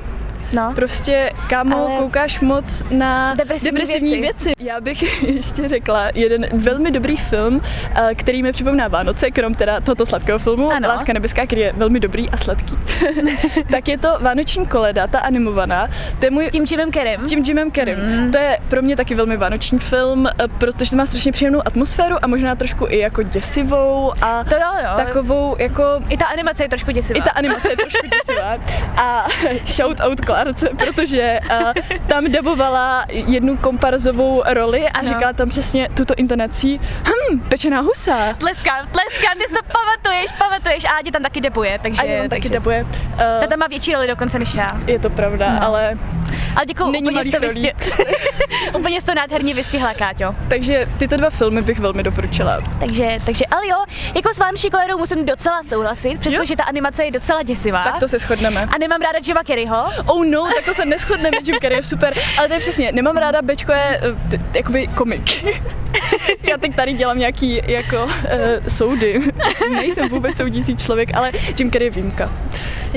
No. 0.53 0.73
Prostě, 0.75 1.31
kámo, 1.49 1.77
Ale- 1.89 1.97
koukáš 1.99 2.41
moc 2.41 2.83
na 2.91 3.35
Depresivní 3.35 3.71
depresivní 3.81 4.11
věci. 4.21 4.45
věci. 4.49 4.53
Já 4.61 4.81
bych 4.81 5.23
ještě 5.37 5.69
řekla 5.69 6.09
jeden 6.15 6.47
velmi 6.53 6.91
dobrý 6.91 7.17
film, 7.17 7.61
eh, 7.95 8.15
který 8.15 8.43
mi 8.43 8.53
připomíná 8.53 8.89
Vánoce, 8.89 9.31
krom 9.31 9.55
teda 9.55 9.81
tohoto 9.81 10.07
sladkého 10.07 10.39
filmu, 10.39 10.71
Ano. 10.73 10.89
Láska 10.89 11.13
nebeská, 11.13 11.47
který 11.47 11.61
je 11.61 11.73
velmi 11.77 12.01
dobrý 12.01 12.31
a 12.31 12.37
sladký. 12.37 12.79
tak 13.71 13.89
je 13.89 13.99
to 13.99 14.09
Vánoční 14.21 14.67
koleda, 14.67 15.07
ta 15.07 15.19
animovaná. 15.19 15.89
To 16.19 16.27
je 16.27 16.31
můj 16.31 16.47
S 16.47 16.51
tím 16.51 16.65
Jimem 16.71 16.91
Kerem. 16.91 17.17
s 17.17 17.23
tím 17.23 17.43
Jimem 17.47 17.71
Kerrym. 17.71 17.99
Mm. 18.21 18.31
To 18.33 18.39
je 18.39 18.59
pro 18.69 18.83
mě 18.83 18.97
taky 18.97 19.15
velmi 19.15 19.37
vánoční 19.37 19.79
film, 19.79 20.27
eh, 20.27 20.33
protože 20.59 20.91
to 20.91 20.97
má 20.97 21.07
strašně 21.07 21.33
příjemnou 21.33 21.63
atmosféru 21.67 22.17
a 22.23 22.27
možná 22.27 22.55
trošku 22.57 22.87
i 22.89 22.99
jako 22.99 23.23
děsivou 23.23 24.13
a 24.23 24.45
To 24.45 24.55
jo, 24.55 24.63
jo. 24.85 24.91
takovou 24.97 25.57
jako 25.59 25.83
I 26.09 26.17
ta 26.17 26.25
animace 26.25 26.63
je 26.65 26.69
trošku 26.69 26.91
děsivá. 26.91 27.19
i 27.19 27.23
ta 27.23 27.31
animace 27.31 27.71
je 27.71 27.77
trošku 27.77 28.07
děsivá. 28.07 28.57
A 28.97 29.27
shout 29.67 30.01
out 30.01 30.21
Klárce, 30.37 30.69
protože 30.79 31.39
uh, 31.51 31.73
tam 32.07 32.31
dabovala 32.31 33.05
jednu 33.09 33.57
komparzovou 33.57 34.43
roli 34.47 34.89
a 34.89 34.99
Ano. 34.99 35.09
říkala 35.09 35.33
tam 35.33 35.49
přesně 35.49 35.89
tuto 35.95 36.15
intonací 36.17 36.81
hm, 37.05 37.41
pečená 37.49 37.81
husa. 37.81 38.35
Tleskám, 38.39 38.77
tleskám, 38.93 39.39
ty 39.39 39.45
si 39.49 39.55
to 39.55 39.61
pamatuješ, 39.73 40.33
pamatuješ 40.39 40.85
a 40.85 40.89
Ádě 40.99 41.13
tam 41.13 41.23
taky 41.23 41.41
debuje, 41.41 41.79
takže... 41.83 42.03
A 42.03 42.23
on 42.23 42.29
taky 42.29 42.41
takže. 42.43 42.49
dabuje. 42.49 42.83
Uh, 42.85 43.19
Ta 43.41 43.47
tam 43.47 43.59
má 43.59 43.67
větší 43.67 43.93
roli 43.93 44.07
dokonce 44.07 44.39
než 44.39 44.55
já. 44.55 44.67
je 44.87 44.99
to 44.99 45.11
pravda, 45.11 45.53
No. 45.53 45.67
ale 45.67 45.99
Ale 46.57 46.67
děkuju, 46.67 46.91
Není 46.91 47.03
úplně 47.11 47.25
jsi 47.25 47.31
to, 47.31 47.41
vystě... 47.41 47.73
úplně 48.79 49.03
to 49.03 49.15
nádherně 49.15 49.55
vystihla, 49.55 49.95
Káťo. 49.95 50.35
takže 50.49 50.87
tyto 50.99 51.17
dva 51.17 51.31
filmy 51.31 51.63
bych 51.63 51.79
velmi 51.79 52.03
doporučila. 52.03 52.59
Takže, 52.81 53.19
takže, 53.27 53.47
ale 53.47 53.69
jo, 53.69 53.77
jako 54.15 54.35
s 54.35 54.39
Vánoční 54.39 54.71
koledou 54.71 54.99
musím 54.99 55.25
docela 55.25 55.63
souhlasit, 55.63 56.21
přestože 56.21 56.57
ta 56.57 56.65
animace 56.65 57.05
je 57.05 57.11
docela 57.11 57.43
děsivá. 57.43 57.85
Tak 57.85 57.99
to 57.99 58.09
se 58.09 58.19
shodneme. 58.19 58.69
A 58.75 58.79
nemám 58.79 59.01
ráda 59.01 59.19
Jima 59.27 59.43
Kerryho. 59.45 59.85
Oh 60.07 60.25
no, 60.31 60.49
tak 60.57 60.65
to 60.65 60.75
se 60.75 60.85
neschodneme, 60.85 61.37
Jim 61.45 61.57
Carrey 61.63 61.79
je 61.79 61.83
super, 61.83 62.15
ale 62.39 62.49
to 62.49 62.55
je 62.55 62.61
přesně, 62.61 62.93
nemám 62.93 63.17
ráda, 63.17 63.43
Bečko 63.43 63.73
je 63.73 64.01
eh, 64.03 64.29
t- 64.31 64.39
t- 64.39 64.59
jakoby 64.59 64.87
komik. 64.87 65.45
Já 66.51 66.57
teď 66.59 66.77
tady 66.77 66.93
dělám 66.93 67.19
nějaký 67.19 67.63
jako 67.67 68.05
uh, 68.05 68.11
soudy. 68.69 69.21
Nejsem 69.71 70.09
vůbec 70.09 70.37
soudící 70.37 70.77
člověk, 70.77 71.15
ale 71.15 71.33
Jim 71.59 71.71
Carrey 71.71 71.87
je 71.87 71.91
výjimka. 71.91 72.33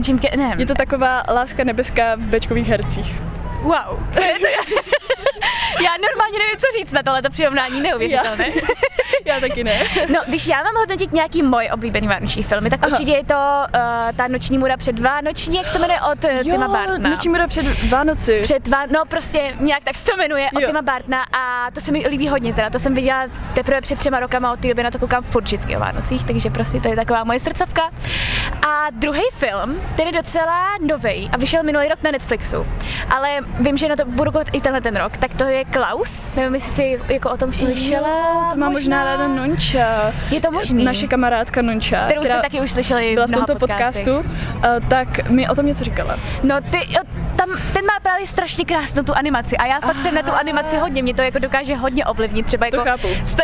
Jim 0.08 0.20
Carrey, 0.20 0.38
ne. 0.38 0.56
Je 0.58 0.66
to 0.66 0.74
taková 0.76 1.24
láska 1.34 1.64
nebeská 1.64 2.16
v 2.16 2.20
Bečkových 2.28 2.68
hercích. 2.68 3.22
Wow. 3.62 4.00
Já 5.84 5.92
normálně 6.08 6.40
nevím, 6.40 6.58
co 6.58 6.80
říct 6.80 6.92
na 6.92 7.04
tohleto 7.04 7.30
přirovnání, 7.30 7.82
neuvěřitelné. 7.82 8.46
Já 9.26 9.40
taky 9.48 9.64
ne. 9.64 9.80
No, 10.14 10.20
když 10.28 10.48
já 10.48 10.64
mám 10.64 10.76
hodnotit 10.76 11.14
nějaký 11.14 11.44
můj 11.44 11.70
oblíbený 11.74 12.08
vánoční 12.08 12.44
filmy, 12.44 12.70
tak 12.70 12.80
Aha. 12.84 12.92
určitě 12.92 13.12
je 13.12 13.24
to 13.26 13.36
uh, 13.36 13.82
ta 14.16 14.28
noční 14.28 14.58
můra 14.58 14.78
před 14.78 15.00
Vánoční, 15.00 15.58
jak 15.58 15.68
se 15.68 15.80
jmenuje, 15.80 16.00
od 16.02 16.24
uh, 16.24 16.44
Tima 16.44 16.68
Bartna. 16.68 17.10
noční 17.10 17.30
můra 17.30 17.48
před 17.48 17.66
Vánoci. 17.90 18.40
Před 18.42 18.68
Vá... 18.68 18.86
no 18.86 19.06
prostě 19.06 19.54
nějak 19.60 19.84
tak 19.84 19.96
se 19.96 20.12
to 20.12 20.18
jmenuje 20.18 20.50
od 20.56 20.62
Jo. 20.62 20.68
Tima 20.68 20.82
Bartna 20.82 21.24
a 21.24 21.72
to 21.72 21.82
se 21.82 21.92
mi 21.92 22.06
líbí 22.10 22.28
hodně 22.28 22.54
teda, 22.54 22.70
to 22.70 22.80
jsem 22.80 22.94
viděla 22.96 23.28
teprve 23.54 23.82
před 23.82 24.00
třema 24.00 24.20
rokama, 24.20 24.52
od 24.54 24.60
té 24.60 24.68
doby 24.68 24.84
na 24.84 24.92
to 24.92 25.00
koukám 25.00 25.24
furt 25.24 25.44
vždycky 25.44 25.76
o 25.78 25.80
Vánocích, 25.80 26.24
takže 26.24 26.50
prostě 26.50 26.80
to 26.80 26.88
je 26.88 26.96
taková 26.96 27.24
moje 27.24 27.40
srdcovka. 27.40 27.82
A 28.68 28.88
druhý 28.92 29.22
film, 29.34 29.82
ten 29.96 30.08
je 30.08 30.14
docela 30.14 30.70
nový 30.82 31.30
a 31.34 31.38
vyšel 31.38 31.64
minulý 31.64 31.88
rok 31.88 32.00
na 32.04 32.12
Netflixu, 32.12 32.68
ale 33.10 33.40
vím, 33.60 33.78
že 33.78 33.88
na 33.90 33.96
to 33.96 34.06
budu 34.06 34.32
koukat 34.32 34.48
i 34.52 34.62
tenhle 34.62 34.82
ten 34.82 34.96
rok, 34.96 35.18
tak 35.18 35.29
to 35.38 35.44
je 35.44 35.66
Klaus, 35.66 36.30
nevím, 36.36 36.56
jestli 36.56 36.72
jsi 36.72 37.00
jako 37.08 37.30
o 37.32 37.38
tom 37.38 37.52
slyšela. 37.52 38.10
Jo, 38.10 38.50
to 38.52 38.58
má 38.58 38.70
možná 38.70 39.04
ráda 39.04 39.28
Nonča. 39.28 40.14
Je 40.32 40.42
to 40.42 40.52
možný. 40.52 40.84
Naše 40.84 41.08
kamarádka 41.08 41.62
Nonča, 41.62 42.06
kterou 42.06 42.22
jste 42.22 42.42
taky 42.42 42.62
už 42.62 42.72
slyšeli 42.72 43.14
byla 43.14 43.28
v 43.28 43.32
tomto 43.32 43.56
podcastu, 43.56 44.18
uh, 44.20 44.24
tak 44.88 45.30
mi 45.30 45.50
o 45.50 45.56
tom 45.56 45.66
něco 45.66 45.84
říkala. 45.84 46.20
No 46.44 46.56
ty, 46.62 46.78
jo, 46.90 47.02
tam, 47.40 47.50
ten 47.74 47.86
má 47.86 48.00
právě 48.04 48.28
strašně 48.28 48.66
krásnou 48.66 49.04
tu 49.04 49.14
animaci 49.16 49.58
a 49.58 49.66
já 49.66 49.80
fakt 49.80 49.96
jsem 50.02 50.16
na 50.16 50.22
tu 50.24 50.32
animaci 50.32 50.78
hodně, 50.78 51.04
mě 51.04 51.14
to 51.14 51.22
jako 51.22 51.40
dokáže 51.40 51.76
hodně 51.76 52.06
ovlivnit, 52.06 52.46
třeba 52.46 52.68
To 52.72 52.78
jako... 52.78 52.90
chápu. 52.90 53.08
Sta- 53.26 53.44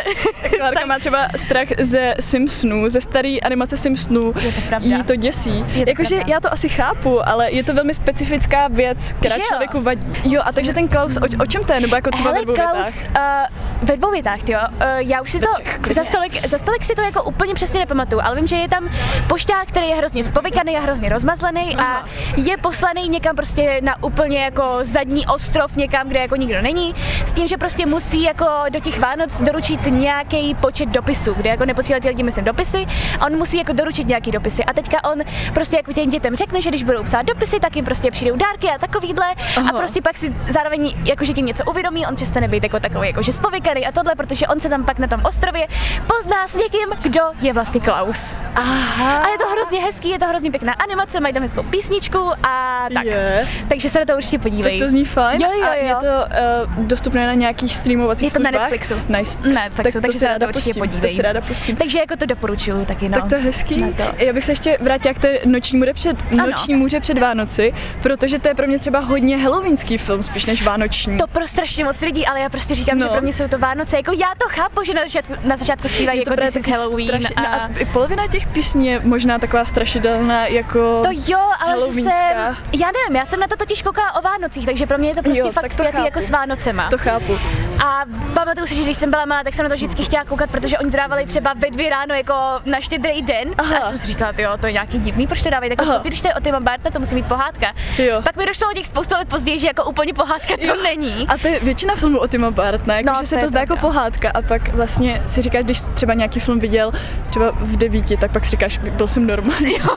Klárka 0.58 0.86
má 0.86 0.98
třeba 0.98 1.28
strach 1.36 1.68
ze 1.78 2.14
Simpsonů, 2.20 2.88
ze 2.88 3.00
staré 3.00 3.36
animace 3.42 3.76
Simpsonů. 3.76 4.32
Je 4.40 4.52
to 4.52 4.60
pravda. 4.60 4.96
Jí 4.96 5.02
to 5.04 5.16
děsí. 5.16 5.64
To 5.74 5.80
Jakože 5.86 6.22
já 6.26 6.40
to 6.40 6.52
asi 6.52 6.68
chápu, 6.68 7.28
ale 7.28 7.50
je 7.52 7.64
to 7.64 7.74
velmi 7.74 7.94
specifická 7.94 8.68
věc, 8.68 9.12
která 9.12 9.34
Že 9.34 9.40
jo? 9.40 9.44
člověku 9.48 9.80
vadí. 9.80 10.12
Jo, 10.24 10.42
a 10.44 10.52
takže 10.52 10.72
ten 10.72 10.88
Klaus, 10.88 11.16
o, 11.16 11.42
o 11.42 11.46
čem 11.46 11.64
to 11.64 11.72
je? 11.72 11.80
Nebo 11.80 11.96
jako 11.96 12.10
třeba 12.10 12.30
Hele, 12.30 12.40
ve 12.40 12.44
dvou 12.44 12.54
Klaus, 12.54 13.00
větách? 13.02 13.48
uh, 13.82 13.88
Ve 13.88 13.96
dvou 13.96 14.10
větách, 14.10 14.48
jo. 14.48 14.58
Uh, 14.72 14.78
já 14.98 15.20
už 15.20 15.30
si 15.32 15.40
to 15.40 15.46
za 15.94 16.04
stolik, 16.04 16.46
za 16.48 16.58
stolik 16.58 16.84
si 16.84 16.94
to 16.94 17.02
jako 17.02 17.22
úplně 17.24 17.54
přesně 17.54 17.80
nepamatuju, 17.80 18.22
ale 18.24 18.36
vím, 18.36 18.46
že 18.46 18.56
je 18.56 18.68
tam 18.68 18.88
pošťák, 19.28 19.68
který 19.68 19.88
je 19.88 19.96
hrozně 19.96 20.24
spovykaný 20.24 20.76
a 20.76 20.80
hrozně 20.80 21.08
rozmazlený 21.08 21.76
a 21.76 22.04
je 22.36 22.56
poslaný 22.56 23.08
někam 23.08 23.36
prostě 23.36 23.80
na 23.86 24.02
úplně 24.02 24.44
jako 24.44 24.78
zadní 24.82 25.26
ostrov, 25.26 25.76
někam, 25.76 26.08
kde 26.08 26.20
jako 26.20 26.36
nikdo 26.36 26.62
není, 26.62 26.94
s 27.26 27.32
tím, 27.32 27.46
že 27.46 27.56
prostě 27.56 27.86
musí 27.86 28.22
jako 28.22 28.46
do 28.70 28.80
těch 28.80 28.98
Vánoc 28.98 29.42
doručit 29.42 29.80
nějaký 29.86 30.54
počet 30.54 30.88
dopisů, 30.88 31.34
kde 31.34 31.50
jako 31.50 31.64
neposílají 31.64 32.02
ty 32.02 32.08
lidi, 32.08 32.22
myslím, 32.22 32.44
dopisy, 32.44 32.86
a 33.20 33.26
on 33.26 33.32
musí 33.36 33.58
jako 33.58 33.72
doručit 33.72 34.08
nějaký 34.08 34.30
dopisy. 34.30 34.64
A 34.64 34.72
teďka 34.72 35.04
on 35.04 35.18
prostě 35.54 35.76
jako 35.76 35.92
těm 35.92 36.10
dětem 36.10 36.36
řekne, 36.36 36.62
že 36.62 36.68
když 36.70 36.84
budou 36.84 37.02
psát 37.02 37.22
dopisy, 37.22 37.60
tak 37.60 37.76
jim 37.76 37.84
prostě 37.84 38.10
přijdou 38.10 38.36
dárky 38.36 38.68
a 38.68 38.78
takovýhle 38.78 39.26
Aha. 39.56 39.70
a 39.70 39.76
prostě 39.76 40.02
pak 40.02 40.16
si 40.18 40.34
zároveň 40.48 40.94
jakože 41.04 41.32
tím 41.32 41.46
něco 41.46 41.64
uvědomí, 41.64 42.06
on 42.06 42.14
přestane 42.16 42.48
být 42.48 42.62
jako 42.62 42.80
takový 42.80 43.08
jakože 43.08 43.32
spovykaný 43.32 43.86
a 43.86 43.92
tohle, 43.92 44.14
protože 44.14 44.46
on 44.46 44.60
se 44.60 44.68
tam 44.68 44.84
pak 44.84 44.98
na 44.98 45.06
tom 45.06 45.20
ostrově 45.24 45.66
pozná 46.06 46.48
s 46.48 46.54
někým, 46.54 46.88
kdo 47.02 47.20
je 47.40 47.52
vlastně 47.52 47.80
Klaus. 47.80 48.34
Aha. 48.54 49.18
A 49.18 49.28
je 49.28 49.38
to 49.38 49.48
hrozně 49.48 49.80
hezký, 49.80 50.10
je 50.10 50.18
to 50.18 50.26
hrozně 50.26 50.50
pěkná 50.50 50.72
animace, 50.72 51.20
mají 51.20 51.34
tam 51.34 51.42
hezkou 51.42 51.62
písničku 51.62 52.18
a 52.42 52.86
tak. 52.94 53.04
Je. 53.04 53.48
Takže 53.76 53.90
se 53.90 53.98
na 53.98 54.04
to 54.04 54.12
určitě 54.16 54.38
Tak 54.38 54.42
podívej. 54.42 54.78
to 54.78 54.88
zní 54.88 55.04
fajn. 55.04 55.40
Jo, 55.42 55.48
jo, 55.60 55.66
A 55.70 55.74
je 55.74 55.88
jo. 55.90 55.96
to 56.00 56.06
uh, 56.06 56.84
dostupné 56.84 57.26
na 57.26 57.34
nějakých 57.34 57.76
streamovacích 57.76 58.24
Je 58.26 58.30
to 58.30 58.38
na 58.42 58.50
službách? 58.50 58.70
Netflixu. 58.70 58.94
Nice. 59.08 59.38
Na 59.48 59.62
Netflixu, 59.64 59.92
tak 59.92 60.02
takže 60.02 60.18
se 60.18 60.24
na 60.24 60.34
to 60.34 60.38
ráda 60.38 60.46
určitě 60.48 60.64
pustím, 60.64 60.80
podívej. 60.80 61.10
To 61.10 61.16
si 61.16 61.22
ráda 61.22 61.40
pustím. 61.40 61.76
Takže 61.76 61.98
jako 61.98 62.16
to 62.16 62.26
doporučuju 62.26 62.84
taky, 62.84 63.08
no. 63.08 63.14
Tak 63.20 63.28
to 63.28 63.34
je 63.34 63.40
hezký. 63.40 63.80
Na 63.80 63.88
to. 63.90 64.02
Já 64.24 64.32
bych 64.32 64.44
se 64.44 64.52
ještě 64.52 64.78
vrátila 64.80 65.14
k 65.14 65.18
té 65.18 65.38
noční 65.44 65.78
můře 65.78 65.92
před, 65.92 66.16
Ano. 66.32 66.46
noční 66.46 66.74
můře 66.74 67.00
před 67.00 67.18
Vánoci, 67.18 67.72
protože 68.02 68.38
to 68.38 68.48
je 68.48 68.54
pro 68.54 68.66
mě 68.66 68.78
třeba 68.78 68.98
hodně 68.98 69.36
halloweenský 69.38 69.98
film, 69.98 70.22
spíš 70.22 70.46
než 70.46 70.62
vánoční. 70.62 71.18
To 71.18 71.26
pro 71.26 71.46
strašně 71.46 71.84
moc 71.84 72.00
lidí, 72.00 72.26
ale 72.26 72.40
já 72.40 72.48
prostě 72.48 72.74
říkám, 72.74 72.98
No. 72.98 73.06
že 73.06 73.08
pro 73.12 73.20
mě 73.20 73.32
jsou 73.32 73.48
to 73.48 73.58
Vánoce. 73.58 73.96
Jako 73.96 74.12
já 74.12 74.28
to 74.38 74.48
chápu, 74.48 74.84
že 74.84 74.94
na 74.94 75.02
začátku, 75.02 75.34
na 75.44 75.56
začátku 75.56 75.88
zpívají 75.88 76.18
jako 76.18 76.36
This 76.36 76.56
is 76.56 76.68
Halloween. 76.68 77.08
straši- 77.08 77.32
a... 77.36 77.40
no 77.42 77.48
a 77.62 77.70
i 77.78 77.84
polovina 77.84 78.26
těch 78.26 78.46
písní 78.46 78.86
je 78.86 79.00
možná 79.04 79.38
taková 79.38 79.64
strašidelná, 79.64 80.46
jako 80.46 81.02
To 81.02 81.10
jo, 81.32 81.38
ale 81.38 81.72
zase, 81.72 81.80
halloweenská. 81.80 82.56
já 82.80 82.86
nevím, 82.86 83.16
já 83.16 83.24
jsem 83.24 83.40
na 83.40 83.46
to 83.46 83.56
totiž 83.66 83.82
koukala 83.82 84.14
o 84.14 84.22
Vánocích, 84.22 84.66
takže 84.66 84.86
pro 84.86 84.98
mě 84.98 85.08
je 85.08 85.14
to 85.14 85.22
prostě 85.22 85.38
Jo, 85.40 85.52
fakt 85.52 85.72
spjatý 85.72 86.04
jako 86.04 86.20
s 86.20 86.30
Vánocema. 86.30 86.88
To 86.90 86.98
chápu. 86.98 87.38
A 87.84 88.04
pamatuju 88.34 88.66
si, 88.66 88.74
že 88.74 88.82
když 88.82 88.96
jsem 88.96 89.10
byla 89.10 89.24
malá, 89.24 89.44
tak 89.44 89.54
jsem 89.54 89.62
na 89.62 89.68
to 89.68 89.74
vždycky 89.74 90.04
chtěla 90.04 90.24
koukat, 90.24 90.50
protože 90.50 90.78
oni 90.78 90.90
to 90.90 90.96
dávali 90.96 91.26
třeba 91.26 91.52
ve 91.52 91.70
dvě 91.70 91.90
ráno 91.90 92.14
jako 92.14 92.34
na 92.64 92.80
štědrý 92.80 93.22
den. 93.22 93.54
Aha. 93.58 93.76
A 93.76 93.80
já 93.80 93.88
jsem 93.88 93.98
si 93.98 94.06
říkala, 94.06 94.32
jo, 94.38 94.50
to 94.60 94.66
je 94.66 94.72
nějaký 94.72 94.98
divný, 94.98 95.26
proč 95.26 95.42
to 95.42 95.50
dávají 95.50 95.76
takhle 95.76 95.94
pozdě, 95.94 96.08
když 96.08 96.20
to 96.20 96.28
je 96.28 96.34
o 96.34 96.40
Tima 96.40 96.60
Barta, 96.60 96.90
to 96.90 96.98
musí 96.98 97.14
být 97.14 97.26
pohádka. 97.26 97.72
Jo. 97.98 98.22
Pak 98.22 98.36
mi 98.36 98.46
došlo 98.46 98.70
o 98.70 98.74
těch 98.74 98.86
spoustu 98.86 99.14
let 99.14 99.28
později, 99.28 99.58
že 99.58 99.66
jako 99.66 99.84
úplně 99.84 100.14
pohádka 100.14 100.56
to 100.56 100.66
Jo. 100.66 100.76
není. 100.82 101.26
A 101.28 101.38
to 101.38 101.48
je 101.48 101.60
většina 101.60 101.94
filmů 101.94 102.18
o 102.18 102.26
Tima 102.28 102.50
Bartna, 102.50 102.96
jako, 102.96 103.08
No, 103.08 103.14
že 103.20 103.26
se 103.26 103.36
to 103.36 103.48
zdá 103.48 103.60
jako 103.60 103.76
pohádka 103.76 104.30
a 104.34 104.42
pak 104.42 104.68
vlastně 104.74 105.22
si 105.26 105.42
říkáš, 105.42 105.64
když 105.64 105.80
třeba 105.94 106.14
nějaký 106.14 106.40
film 106.40 106.58
viděl 106.58 106.92
třeba 107.30 107.50
v 107.60 107.76
devíti, 107.76 108.16
tak 108.16 108.32
pak 108.32 108.44
si 108.44 108.50
říkáš, 108.50 108.78
byl 108.78 109.08
jsem 109.08 109.26
normální, 109.26 109.72
jo. 109.72 109.96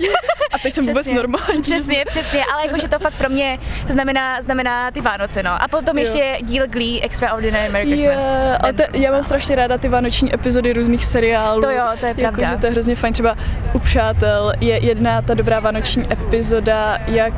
teď 0.62 0.72
jsem 0.74 0.86
vůbec 0.86 1.00
Přesně. 1.06 1.14
normální. 1.16 1.62
Přesně, 1.62 2.04
přesně, 2.08 2.44
ale 2.54 2.66
jakože 2.66 2.88
to 2.88 2.98
fakt 2.98 3.18
pro 3.18 3.28
mě 3.28 3.58
znamená, 3.88 4.40
znamená 4.42 4.90
ty 4.90 5.00
Vánoce, 5.00 5.42
no. 5.42 5.62
A 5.62 5.68
potom 5.68 5.98
Jo. 5.98 6.04
ještě 6.04 6.36
díl 6.42 6.66
Glee 6.68 7.00
Extraordinary 7.02 7.72
Merry 7.72 7.86
Christmas. 7.86 8.32
Je, 8.32 8.56
a 8.56 8.66
film, 8.72 9.02
já 9.02 9.12
mám 9.12 9.22
strašně 9.22 9.54
ráda 9.54 9.78
ty 9.78 9.88
vánoční 9.88 10.34
epizody 10.34 10.72
různých 10.72 11.04
seriálů. 11.04 11.60
To 11.60 11.70
jo, 11.70 11.84
to 12.00 12.06
je 12.06 12.14
jako, 12.16 12.20
pravda. 12.36 12.54
že 12.54 12.60
to 12.60 12.66
je 12.66 12.72
hrozně 12.72 12.96
fajn. 12.96 13.12
Třeba 13.12 13.36
u 13.72 13.78
Přátel 13.78 14.52
je 14.60 14.86
jedna 14.86 15.22
ta 15.22 15.34
dobrá 15.34 15.60
vánoční 15.60 16.12
epizoda, 16.12 16.98
jak 17.06 17.34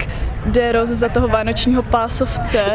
jde 0.47 0.73
Roz 0.73 0.89
za 0.89 1.09
toho 1.09 1.29
vánočního 1.29 1.83
pásovce. 1.83 2.59
Jo, 2.59 2.67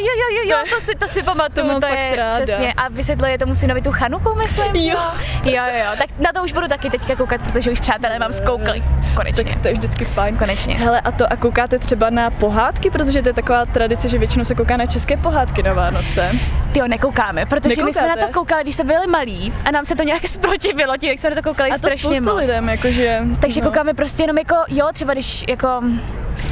jo, 0.00 0.12
jo, 0.20 0.36
jo, 0.36 0.42
jo, 0.50 0.56
To 0.70 0.74
to, 0.74 0.80
si, 0.80 0.94
to 0.94 1.08
si 1.08 1.22
pamatuju, 1.22 1.66
to 1.66 1.72
mám 1.72 1.80
to 1.80 1.86
fakt 1.86 1.98
je 1.98 2.16
ráda. 2.16 2.44
přesně. 2.44 2.72
A 2.72 2.88
vysvětluje 2.88 3.38
tomu 3.38 3.54
synovi 3.54 3.82
tu 3.82 3.92
Chanuku, 3.92 4.34
myslím. 4.42 4.76
Jo. 4.76 4.98
jo, 5.44 5.52
jo, 5.52 5.62
jo. 5.84 5.90
Tak 5.98 6.06
na 6.18 6.30
to 6.34 6.42
už 6.44 6.52
budu 6.52 6.68
taky 6.68 6.90
teďka 6.90 7.16
koukat, 7.16 7.40
protože 7.40 7.70
už 7.70 7.80
přátelé 7.80 8.18
mám 8.18 8.32
zkoukli. 8.32 8.82
Konečně. 9.16 9.44
Tak 9.44 9.54
to 9.62 9.68
je 9.68 9.74
vždycky 9.74 10.04
fajn. 10.04 10.36
Konečně. 10.36 10.74
Hele, 10.74 11.00
a 11.00 11.12
to 11.12 11.32
a 11.32 11.36
koukáte 11.36 11.78
třeba 11.78 12.10
na 12.10 12.30
pohádky, 12.30 12.90
protože 12.90 13.22
to 13.22 13.28
je 13.28 13.32
taková 13.32 13.64
tradice, 13.66 14.08
že 14.08 14.18
většinou 14.18 14.44
se 14.44 14.54
kouká 14.54 14.76
na 14.76 14.86
české 14.86 15.16
pohádky 15.16 15.62
na 15.62 15.72
Vánoce. 15.72 16.30
Ty 16.72 16.78
jo, 16.78 16.88
nekoukáme, 16.88 17.46
protože 17.46 17.84
my 17.84 17.92
jsme 17.92 18.02
na 18.02 18.08
Nekoukáte? 18.08 18.32
to 18.32 18.38
koukali, 18.40 18.62
když 18.62 18.76
jsme 18.76 18.84
byli 18.84 19.06
malí 19.06 19.52
a 19.64 19.70
nám 19.70 19.84
se 19.84 19.94
to 19.94 20.02
nějak 20.02 20.26
zprotivilo, 20.28 20.96
tím, 20.96 21.10
jak 21.10 21.18
jsme 21.18 21.30
na 21.30 21.36
to 21.36 21.42
koukali 21.42 21.70
A 21.70 21.72
to 21.72 21.78
strašně 21.78 22.20
moc. 22.20 22.34
lidem, 22.36 22.68
jakože... 22.68 23.20
Takže 23.40 23.60
no. 23.60 23.66
koukáme 23.66 23.94
prostě 23.94 24.22
jenom 24.22 24.38
jako, 24.38 24.54
jo, 24.68 24.88
třeba 24.94 25.12
když 25.12 25.44
jako 25.48 25.82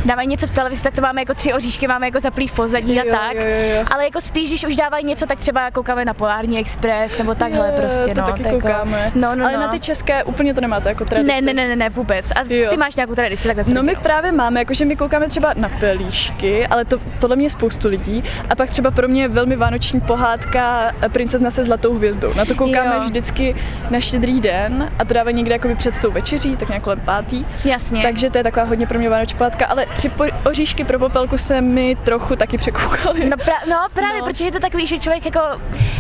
dávají 0.04 0.28
něco 0.28 0.46
v 0.46 0.50
televizi, 0.50 0.82
tak 0.82 0.94
to 0.94 1.02
máme 1.02 1.20
jako 1.20 1.34
tři 1.34 1.52
oříšky, 1.52 1.88
máme 1.88 2.06
jako 2.06 2.20
zaplý 2.20 2.48
v 2.48 2.52
pozadí 2.52 3.00
a 3.00 3.04
Jo, 3.04 3.12
tak. 3.12 3.34
jo, 3.34 3.40
jo, 3.42 3.76
jo. 3.78 3.84
Ale 3.94 4.04
jako 4.04 4.20
spíš, 4.20 4.48
když 4.50 4.64
už 4.66 4.76
dávají 4.76 5.04
něco, 5.06 5.26
tak 5.26 5.38
třeba 5.38 5.70
koukáme 5.70 6.04
na 6.04 6.14
Polární 6.14 6.58
Express 6.58 7.18
nebo 7.18 7.34
takhle 7.34 7.66
Jo, 7.68 7.72
prostě. 7.76 8.14
to 8.14 8.20
no, 8.20 8.26
taky 8.26 8.42
jako- 8.42 8.60
koukáme. 8.60 9.12
No, 9.14 9.34
no, 9.34 9.44
Ale 9.44 9.52
no. 9.54 9.60
na 9.60 9.68
ty 9.68 9.80
české 9.80 10.24
úplně 10.24 10.54
to 10.54 10.60
nemáte 10.60 10.88
jako 10.88 11.04
tradici. 11.04 11.34
Ne, 11.34 11.40
ne, 11.40 11.54
ne, 11.54 11.68
ne, 11.68 11.76
ne, 11.76 11.88
vůbec. 11.88 12.30
A 12.30 12.40
Jo. 12.48 12.70
ty 12.70 12.76
máš 12.76 12.96
nějakou 12.96 13.14
tradici, 13.14 13.46
takhle 13.48 13.64
jsem 13.64 13.74
No 13.74 13.82
my 13.82 13.86
viděla. 13.88 14.02
právě 14.02 14.32
máme, 14.32 14.60
jakože 14.60 14.84
my 14.84 14.96
koukáme 14.96 15.28
třeba 15.28 15.52
na 15.56 15.68
pelíšky, 15.68 16.66
ale 16.66 16.84
to 16.84 16.98
podle 17.18 17.36
mě 17.36 17.50
spoustu 17.50 17.88
lidí. 17.88 18.24
A 18.50 18.54
pak 18.54 18.70
třeba 18.70 18.90
pro 18.90 19.08
mě 19.08 19.22
je 19.22 19.28
velmi 19.28 19.56
vánoční 19.56 20.00
pohádka 20.00 20.92
Princezna 21.12 21.50
se 21.50 21.64
zlatou 21.64 21.94
hvězdou. 21.94 22.34
Na 22.34 22.44
to 22.44 22.54
koukáme 22.54 22.94
Jo. 22.94 23.00
vždycky 23.00 23.54
na 23.90 24.00
štědrý 24.00 24.40
den 24.40 24.90
a 24.98 25.04
to 25.04 25.14
dávají 25.14 25.36
někde 25.36 25.52
jakoby 25.54 25.74
před 25.74 25.98
tou 25.98 26.10
večeří, 26.10 26.56
tak 26.56 26.68
nějak 26.68 26.82
kolem 26.82 27.00
pátý. 27.00 27.44
Jasně. 27.64 28.02
Takže 28.02 28.30
to 28.30 28.38
je 28.38 28.44
taková 28.44 28.66
hodně 28.66 28.86
pro 28.86 28.98
mě 28.98 29.08
vánoční 29.10 29.38
pohádka, 29.38 29.66
ale 29.66 29.86
tři 29.94 30.08
po- 30.08 30.24
oříšky 30.50 30.84
pro 30.84 30.98
popelku 30.98 31.38
se 31.38 31.60
mi 31.60 31.96
trochu 31.96 32.36
taky 32.36 32.58
překoukaly. 32.58 33.24
No, 33.30 33.36
pra, 33.36 33.54
no 33.70 33.76
právě, 33.94 34.20
No. 34.20 34.26
protože 34.26 34.44
je 34.44 34.52
to 34.52 34.58
takový, 34.58 34.86
že 34.86 34.98
člověk 34.98 35.24
jako, 35.24 35.40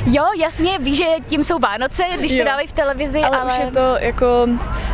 jo, 0.06 0.24
jasně, 0.40 0.78
ví, 0.78 0.94
že 0.96 1.04
tím 1.26 1.44
jsou 1.44 1.58
Vánoce, 1.58 2.02
když 2.18 2.32
Jo. 2.32 2.38
to 2.38 2.44
dávají 2.44 2.66
v 2.66 2.72
televizi, 2.72 3.20
ale, 3.20 3.38
ale, 3.38 3.52
už 3.52 3.58
je 3.58 3.70
to 3.70 3.96
jako, 3.98 4.46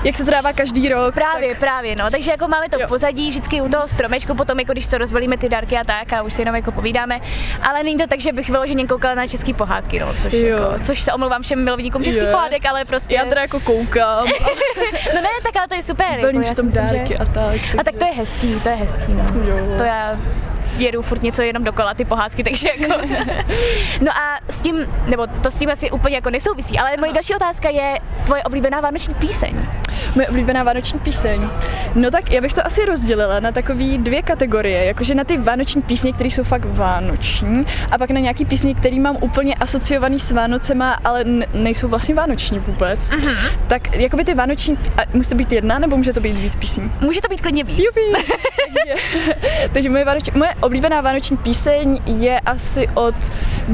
jak 0.05 0.17
se 0.17 0.25
to 0.25 0.31
dává 0.31 0.53
každý 0.53 0.89
rok. 0.89 1.15
Právě, 1.15 1.49
tak... 1.49 1.59
právě, 1.61 1.95
no. 1.99 2.11
Takže 2.11 2.31
jako 2.31 2.49
máme 2.49 2.69
to 2.69 2.81
Jo. 2.81 2.87
pozadí, 2.89 3.31
vždycky 3.31 3.61
u 3.61 3.69
toho 3.69 3.89
stromečku, 3.89 4.35
potom 4.35 4.61
jako 4.61 4.73
když 4.73 4.87
to 4.87 4.99
rozbalíme 4.99 5.39
ty 5.39 5.49
dárky 5.49 5.77
a 5.79 5.85
tak 5.85 6.13
a 6.13 6.23
už 6.23 6.35
si 6.35 6.43
jenom 6.43 6.55
jako 6.55 6.73
povídáme. 6.73 7.21
Ale 7.63 7.83
není 7.83 7.97
to 7.99 8.07
tak, 8.07 8.21
že 8.21 8.33
bych 8.33 8.51
vyloženě 8.51 8.87
koukala 8.87 9.15
na 9.15 9.27
české 9.27 9.55
pohádky, 9.55 10.01
no, 10.01 10.15
což, 10.15 10.33
Jo. 10.33 10.41
jako, 10.47 10.85
což 10.85 11.03
se 11.03 11.13
omlouvám 11.13 11.43
všem 11.43 11.65
milovníkům 11.65 12.05
českých 12.05 12.23
Jo. 12.27 12.33
pohádek, 12.33 12.67
ale 12.67 12.85
prostě. 12.85 13.15
Já 13.15 13.25
teda 13.25 13.41
jako 13.41 13.61
koukám 13.61 14.27
No 15.15 15.21
ne, 15.21 15.29
tak 15.43 15.57
ale 15.57 15.69
to 15.69 15.75
je 15.75 15.83
super. 15.83 16.21
Plním 16.21 16.27
jako, 16.27 16.39
já 16.41 16.45
si 16.51 16.55
tam 16.57 16.65
myslím, 16.67 16.85
dárky 16.87 17.07
že... 17.07 17.15
a 17.15 17.25
tak. 17.25 17.61
A 17.79 17.85
tak 17.85 17.95
to 17.99 18.05
je 18.07 18.13
hezký, 18.13 18.61
to 18.63 18.69
je 18.69 18.75
hezký, 18.75 18.90
no. 19.09 19.47
Jo. 19.47 19.77
To 19.79 19.85
já 19.85 20.19
jedu 20.81 21.03
furt 21.03 21.23
něco 21.23 21.43
jenom 21.43 21.65
dokola, 21.65 21.95
ty 21.95 22.05
pohádky, 22.05 22.43
takže 22.43 22.69
jako... 22.79 23.07
No 24.01 24.13
a 24.13 24.41
s 24.49 24.57
tím, 24.57 24.77
nebo 25.07 25.27
to 25.27 25.51
s 25.51 25.59
tím 25.59 25.71
asi 25.71 25.91
úplně 25.91 26.15
jako 26.15 26.31
nesouvisí, 26.31 26.79
ale 26.79 26.97
moje 26.97 27.13
další 27.13 27.35
otázka 27.35 27.69
je 27.69 27.99
tvoje 28.25 28.43
oblíbená 28.43 28.81
vánoční 28.81 29.15
píseň. 29.15 29.67
Moje 30.15 30.29
oblíbená 30.29 30.63
vánoční 30.63 30.99
píseň. 30.99 31.49
No 31.95 32.11
tak 32.11 32.33
já 32.33 32.41
bych 32.41 32.55
to 32.55 32.67
asi 32.67 32.85
rozdělila 32.85 33.41
na 33.41 33.53
takové 33.53 33.99
dvě 33.99 34.23
kategorie, 34.23 34.85
jakože 34.85 35.15
na 35.15 35.25
ty 35.25 35.37
vánoční 35.37 35.83
písně, 35.83 36.13
které 36.13 36.29
jsou 36.29 36.43
fakt 36.43 36.65
vánoční, 36.65 37.67
a 37.91 37.99
pak 37.99 38.11
na 38.11 38.21
nějaký 38.21 38.45
písně, 38.45 38.75
který 38.75 39.01
mám 39.01 39.17
úplně 39.21 39.55
asociovaný 39.55 40.19
s 40.19 40.31
Vánocema, 40.31 40.99
ale 41.05 41.25
nejsou 41.55 41.89
vlastně 41.89 42.15
vánoční 42.15 42.59
vůbec. 42.59 43.11
Mm-hmm. 43.11 43.37
Tak 43.67 43.97
jakoby 43.97 44.25
ty 44.25 44.35
vánoční, 44.35 44.79
a 44.97 45.03
musí 45.15 45.31
to 45.31 45.37
být 45.37 45.53
jedna, 45.53 45.79
nebo 45.79 45.97
může 45.97 46.13
to 46.13 46.21
být 46.21 46.39
víc 46.39 46.57
písní? 46.57 46.93
Může 47.01 47.21
to 47.21 47.29
být 47.29 47.41
klidně 47.41 47.65
víc. 47.65 47.79
Jupi. 47.79 48.01
takže, 48.67 48.95
takže 49.73 49.91
moje, 49.91 50.05
vánoční, 50.05 50.33
moje 50.37 50.51
oblíbená 50.71 51.01
vánoční 51.01 51.37
píseň 51.37 52.01
je 52.07 52.41
asi 52.41 52.89
od 52.95 53.15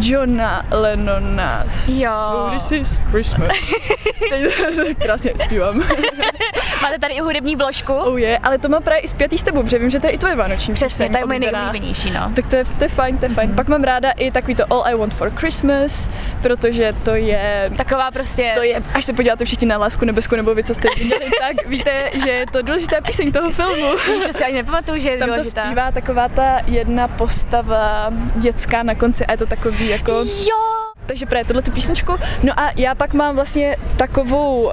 Johna 0.00 0.64
Lennona. 0.70 1.64
Jo. 1.88 2.10
So 2.10 2.50
this 2.50 2.72
is 2.72 3.00
Christmas. 3.10 3.50
Teď 4.30 4.54
krásně 5.02 5.32
zpívám. 5.44 5.78
Máte 6.82 6.98
tady 6.98 7.14
i 7.14 7.20
hudební 7.20 7.56
vložku. 7.56 7.92
Oh 7.92 8.20
je, 8.20 8.38
ale 8.38 8.58
to 8.58 8.68
mám 8.68 8.82
právě 8.82 9.00
i 9.00 9.08
zpětý 9.08 9.38
s 9.38 9.42
tebou, 9.42 9.62
protože 9.62 9.78
vím, 9.78 9.90
že 9.90 10.00
to 10.00 10.06
je 10.06 10.12
i 10.12 10.18
tvoje 10.18 10.36
vánoční 10.36 10.74
Přesně, 10.74 11.06
píseň 11.06 11.12
to 11.12 11.18
je 11.18 11.26
moje 11.26 11.38
nejoblíbenější, 11.38 12.10
no. 12.10 12.32
Tak 12.36 12.46
to 12.46 12.56
je, 12.56 12.64
to 12.64 12.84
je 12.84 12.88
fajn, 12.88 13.18
to 13.18 13.24
je 13.24 13.28
fajn. 13.28 13.54
Pak 13.54 13.68
mám 13.68 13.82
ráda 13.84 14.10
i 14.10 14.30
takový 14.30 14.54
to 14.54 14.72
All 14.72 14.82
I 14.86 14.94
Want 14.94 15.14
for 15.14 15.30
Christmas, 15.30 16.10
protože 16.42 16.92
to 17.02 17.14
je 17.14 17.70
Taková 17.76 18.10
prostě... 18.10 18.52
to 18.54 18.62
je, 18.62 18.82
až 18.94 19.04
se 19.04 19.12
podíváte 19.12 19.44
všichni 19.44 19.66
na 19.66 19.78
Lásku 19.78 20.04
nebeskou 20.04 20.36
nebo 20.36 20.54
vy, 20.54 20.64
co 20.64 20.74
jste 20.74 20.88
viděli, 20.98 21.24
tak 21.40 21.66
víte, 21.66 22.10
že 22.24 22.30
je 22.30 22.46
to 22.46 22.62
důležitá 22.62 22.96
píseň 23.06 23.32
toho 23.32 23.50
filmu. 23.50 23.86
Že 24.26 24.32
si 24.32 24.44
ani 24.44 24.54
nepamatuju, 24.54 25.00
že 25.02 25.10
je 25.10 25.18
Tam 25.18 25.28
to 25.28 25.34
důležitá. 25.34 25.62
zpívá 25.64 25.92
taková 25.92 26.28
ta 26.28 26.58
jedna 26.66 26.85
postava 27.08 28.12
dětská 28.34 28.82
na 28.82 28.94
konci 28.94 29.26
a 29.26 29.32
je 29.32 29.38
to 29.38 29.46
takový 29.46 29.88
jako... 29.88 30.12
Jo! 30.12 30.86
Takže 31.06 31.26
právě 31.26 31.44
tohle 31.44 31.62
tu 31.62 31.70
písničku. 31.70 32.12
No 32.42 32.60
a 32.60 32.70
já 32.76 32.94
pak 32.94 33.14
mám 33.14 33.34
vlastně 33.34 33.76
takovou 33.96 34.62
uh, 34.62 34.72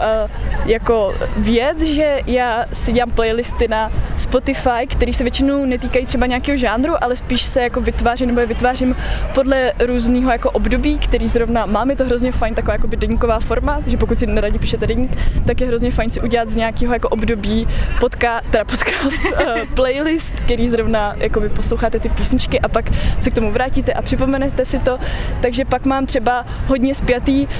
jako 0.65 1.13
věc, 1.37 1.81
že 1.81 2.19
já 2.27 2.65
si 2.73 2.91
dělám 2.91 3.11
playlisty 3.11 3.67
na 3.67 3.91
Spotify, 4.17 4.87
které 4.87 5.13
se 5.13 5.23
většinou 5.23 5.65
netýkají 5.65 6.05
třeba 6.05 6.25
nějakého 6.25 6.57
žánru, 6.57 6.93
ale 7.01 7.15
spíš 7.15 7.41
se 7.41 7.61
jako 7.61 7.81
vytvářím 7.81 8.27
nebo 8.27 8.39
je 8.39 8.45
vytvářím 8.45 8.95
podle 9.33 9.73
různého 9.79 10.31
jako 10.31 10.51
období, 10.51 10.97
který 10.97 11.27
zrovna 11.27 11.65
mám. 11.65 11.89
Je 11.89 11.95
to 11.95 12.05
hrozně 12.05 12.31
fajn, 12.31 12.55
taková 12.55 12.73
jako 12.73 12.87
deníková 12.87 13.39
forma, 13.39 13.81
že 13.87 13.97
pokud 13.97 14.19
si 14.19 14.27
neradi 14.27 14.59
píšete 14.59 14.87
deník, 14.87 15.17
tak 15.45 15.61
je 15.61 15.67
hrozně 15.67 15.91
fajn 15.91 16.11
si 16.11 16.21
udělat 16.21 16.49
z 16.49 16.55
nějakého 16.55 16.93
jako 16.93 17.09
období 17.09 17.67
podka, 17.99 18.41
teda 18.49 18.65
podcast, 18.65 19.25
uh, 19.25 19.65
playlist, 19.73 20.33
který 20.45 20.67
zrovna 20.67 21.15
jako 21.17 21.39
vy 21.39 21.49
posloucháte 21.93 21.99
ty 21.99 22.09
písničky 22.09 22.59
a 22.59 22.67
pak 22.67 22.85
se 23.21 23.29
k 23.29 23.33
tomu 23.33 23.51
vrátíte 23.51 23.93
a 23.93 24.01
připomenete 24.01 24.65
si 24.65 24.79
to. 24.79 24.99
Takže 25.41 25.65
pak 25.65 25.85
mám 25.85 26.05
třeba 26.05 26.45
hodně 26.67 26.95
spjatý 26.95 27.47
uh, 27.47 27.51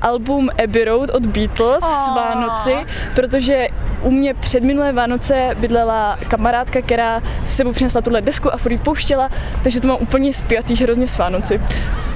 album 0.00 0.50
Abbey 0.64 0.84
Road 0.84 1.10
od 1.10 1.26
Beatles 1.26 1.84
oh. 1.84 2.04
s 2.04 2.08
Vánoci, 2.08 2.74
protože 3.14 3.68
u 4.02 4.10
mě 4.10 4.34
před 4.34 4.62
minulé 4.62 4.92
Vánoce 4.92 5.50
bydlela 5.56 6.18
kamarádka, 6.28 6.82
která 6.82 7.22
si 7.44 7.56
sebou 7.56 7.72
přinesla 7.72 8.00
tuhle 8.00 8.20
desku 8.20 8.54
a 8.54 8.56
furt 8.56 8.78
pouštěla, 8.78 9.30
takže 9.62 9.80
to 9.80 9.88
mám 9.88 9.98
úplně 10.00 10.34
spjatý 10.34 10.76
hrozně 10.76 11.08
s 11.08 11.18
Vánoci. 11.18 11.60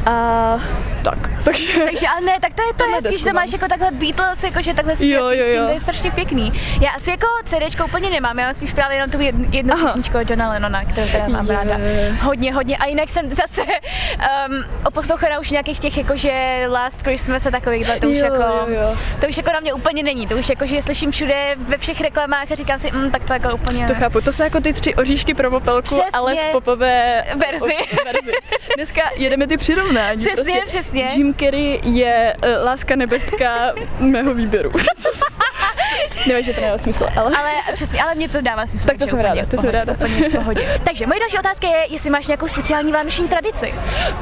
A 0.06 0.58
tak, 1.02 1.30
takže... 1.44 1.84
Takže 1.84 2.06
ale 2.08 2.20
ne, 2.20 2.40
tak 2.40 2.54
to 2.54 2.62
je 2.62 2.74
to 2.76 2.84
hezký, 2.94 3.18
že 3.18 3.24
to 3.24 3.32
máš 3.32 3.52
jako 3.52 3.68
takhle 3.68 3.90
Beatles, 3.90 4.44
jakože 4.44 4.74
takhle 4.74 4.94
jo, 5.00 5.30
jo, 5.30 5.30
jo. 5.30 5.52
Tím, 5.52 5.66
to 5.66 5.72
je 5.72 5.80
strašně 5.80 6.10
pěkný. 6.10 6.52
Já 6.80 6.90
asi 6.90 7.10
jako 7.10 7.26
CD 7.44 7.80
úplně 7.84 8.10
nemám, 8.10 8.38
já 8.38 8.44
mám 8.44 8.54
spíš 8.54 8.72
právě 8.72 8.96
jenom 8.96 9.10
tu 9.10 9.20
jednu, 9.20 9.48
jednu 9.52 9.74
písničku 9.86 10.18
od 10.18 10.30
Johna 10.30 10.50
Lennona, 10.50 10.84
kterou 10.84 11.06
teda 11.12 11.28
mám 11.28 11.37
yeah. 11.46 11.66
ráda. 11.66 11.78
Hodně, 12.22 12.54
hodně. 12.54 12.76
A 12.76 12.86
jinak 12.86 13.08
jsem 13.10 13.30
zase 13.30 13.62
um, 13.62 14.64
oposlouchaná 14.84 15.38
už 15.38 15.50
nějakých 15.50 15.80
těch 15.80 15.96
jakože 15.96 16.64
Last 16.68 17.02
Christmas 17.02 17.46
a 17.46 17.50
takových, 17.50 17.90
to 18.00 18.08
už 18.08 18.18
jo, 18.18 18.24
jako, 18.24 18.36
jo, 18.36 18.66
jo. 18.68 18.96
to 19.20 19.26
už 19.26 19.36
jako 19.36 19.52
na 19.52 19.60
mě 19.60 19.72
úplně 19.72 20.02
není. 20.02 20.26
To 20.26 20.34
už 20.34 20.48
jako, 20.48 20.66
že 20.66 20.82
slyším 20.82 21.10
všude 21.10 21.54
ve 21.58 21.78
všech 21.78 22.00
reklamách 22.00 22.52
a 22.52 22.54
říkám 22.54 22.78
si, 22.78 22.90
mm, 22.92 23.10
tak 23.10 23.24
to 23.24 23.32
jako 23.32 23.54
úplně 23.54 23.86
To 23.86 23.94
chápu, 23.94 24.20
to 24.20 24.32
jsou 24.32 24.42
jako 24.42 24.60
ty 24.60 24.72
tři 24.72 24.94
oříšky 24.94 25.34
pro 25.34 25.50
popelku, 25.50 25.82
Přesně. 25.82 26.04
ale 26.12 26.34
v 26.34 26.52
popové 26.52 27.24
verzi. 27.36 27.74
O, 27.76 28.04
verzi. 28.04 28.32
Dneska 28.76 29.02
jedeme 29.16 29.46
ty 29.46 29.56
přirovnání. 29.56 30.18
Přesně, 30.18 30.34
prostě 30.42 30.62
přesně. 30.66 31.06
Jim 31.16 31.34
Carrey 31.34 31.80
je 31.82 32.36
uh, 32.42 32.64
láska 32.64 32.96
nebeská 32.96 33.72
mého 33.98 34.34
výběru. 34.34 34.72
Nevím, 36.26 36.44
že 36.44 36.52
to 36.52 36.60
nemá 36.60 36.78
smysl, 36.78 37.06
ale... 37.16 37.36
ale 37.36 37.50
přesně, 37.72 38.02
ale 38.02 38.14
mě 38.14 38.28
to 38.28 38.40
dává 38.40 38.66
smysl. 38.66 38.86
Tak 38.86 38.98
to 38.98 39.06
jsem 39.06 39.18
ráda, 39.18 39.46
to 39.46 39.56
jsem 39.56 39.70
ráda. 39.70 39.92
Úplně 39.92 40.28
v 40.28 40.32
pohodě. 40.32 40.80
Takže 40.84 41.06
moje 41.06 41.20
další 41.20 41.38
otázka 41.38 41.66
je, 41.66 41.86
jestli 41.88 42.10
máš 42.10 42.26
nějakou 42.26 42.48
speciální 42.48 42.92
vánoční 42.92 43.28
tradici. 43.28 43.74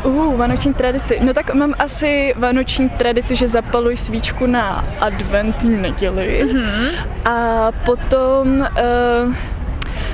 Uh, 0.03 0.37
vánoční 0.37 0.75
tradici. 0.75 1.19
No 1.21 1.35
tak 1.35 1.55
mám 1.55 1.75
asi 1.79 2.35
vánoční 2.37 2.89
tradici, 2.89 3.37
že 3.37 3.49
zapaluji 3.49 3.97
svíčku 3.97 4.47
na 4.47 4.85
adventní 5.01 5.77
neděli. 5.77 6.45
Mm-hmm. 6.45 6.91
A 7.25 7.73
potom 7.73 8.69
uh, 9.27 9.35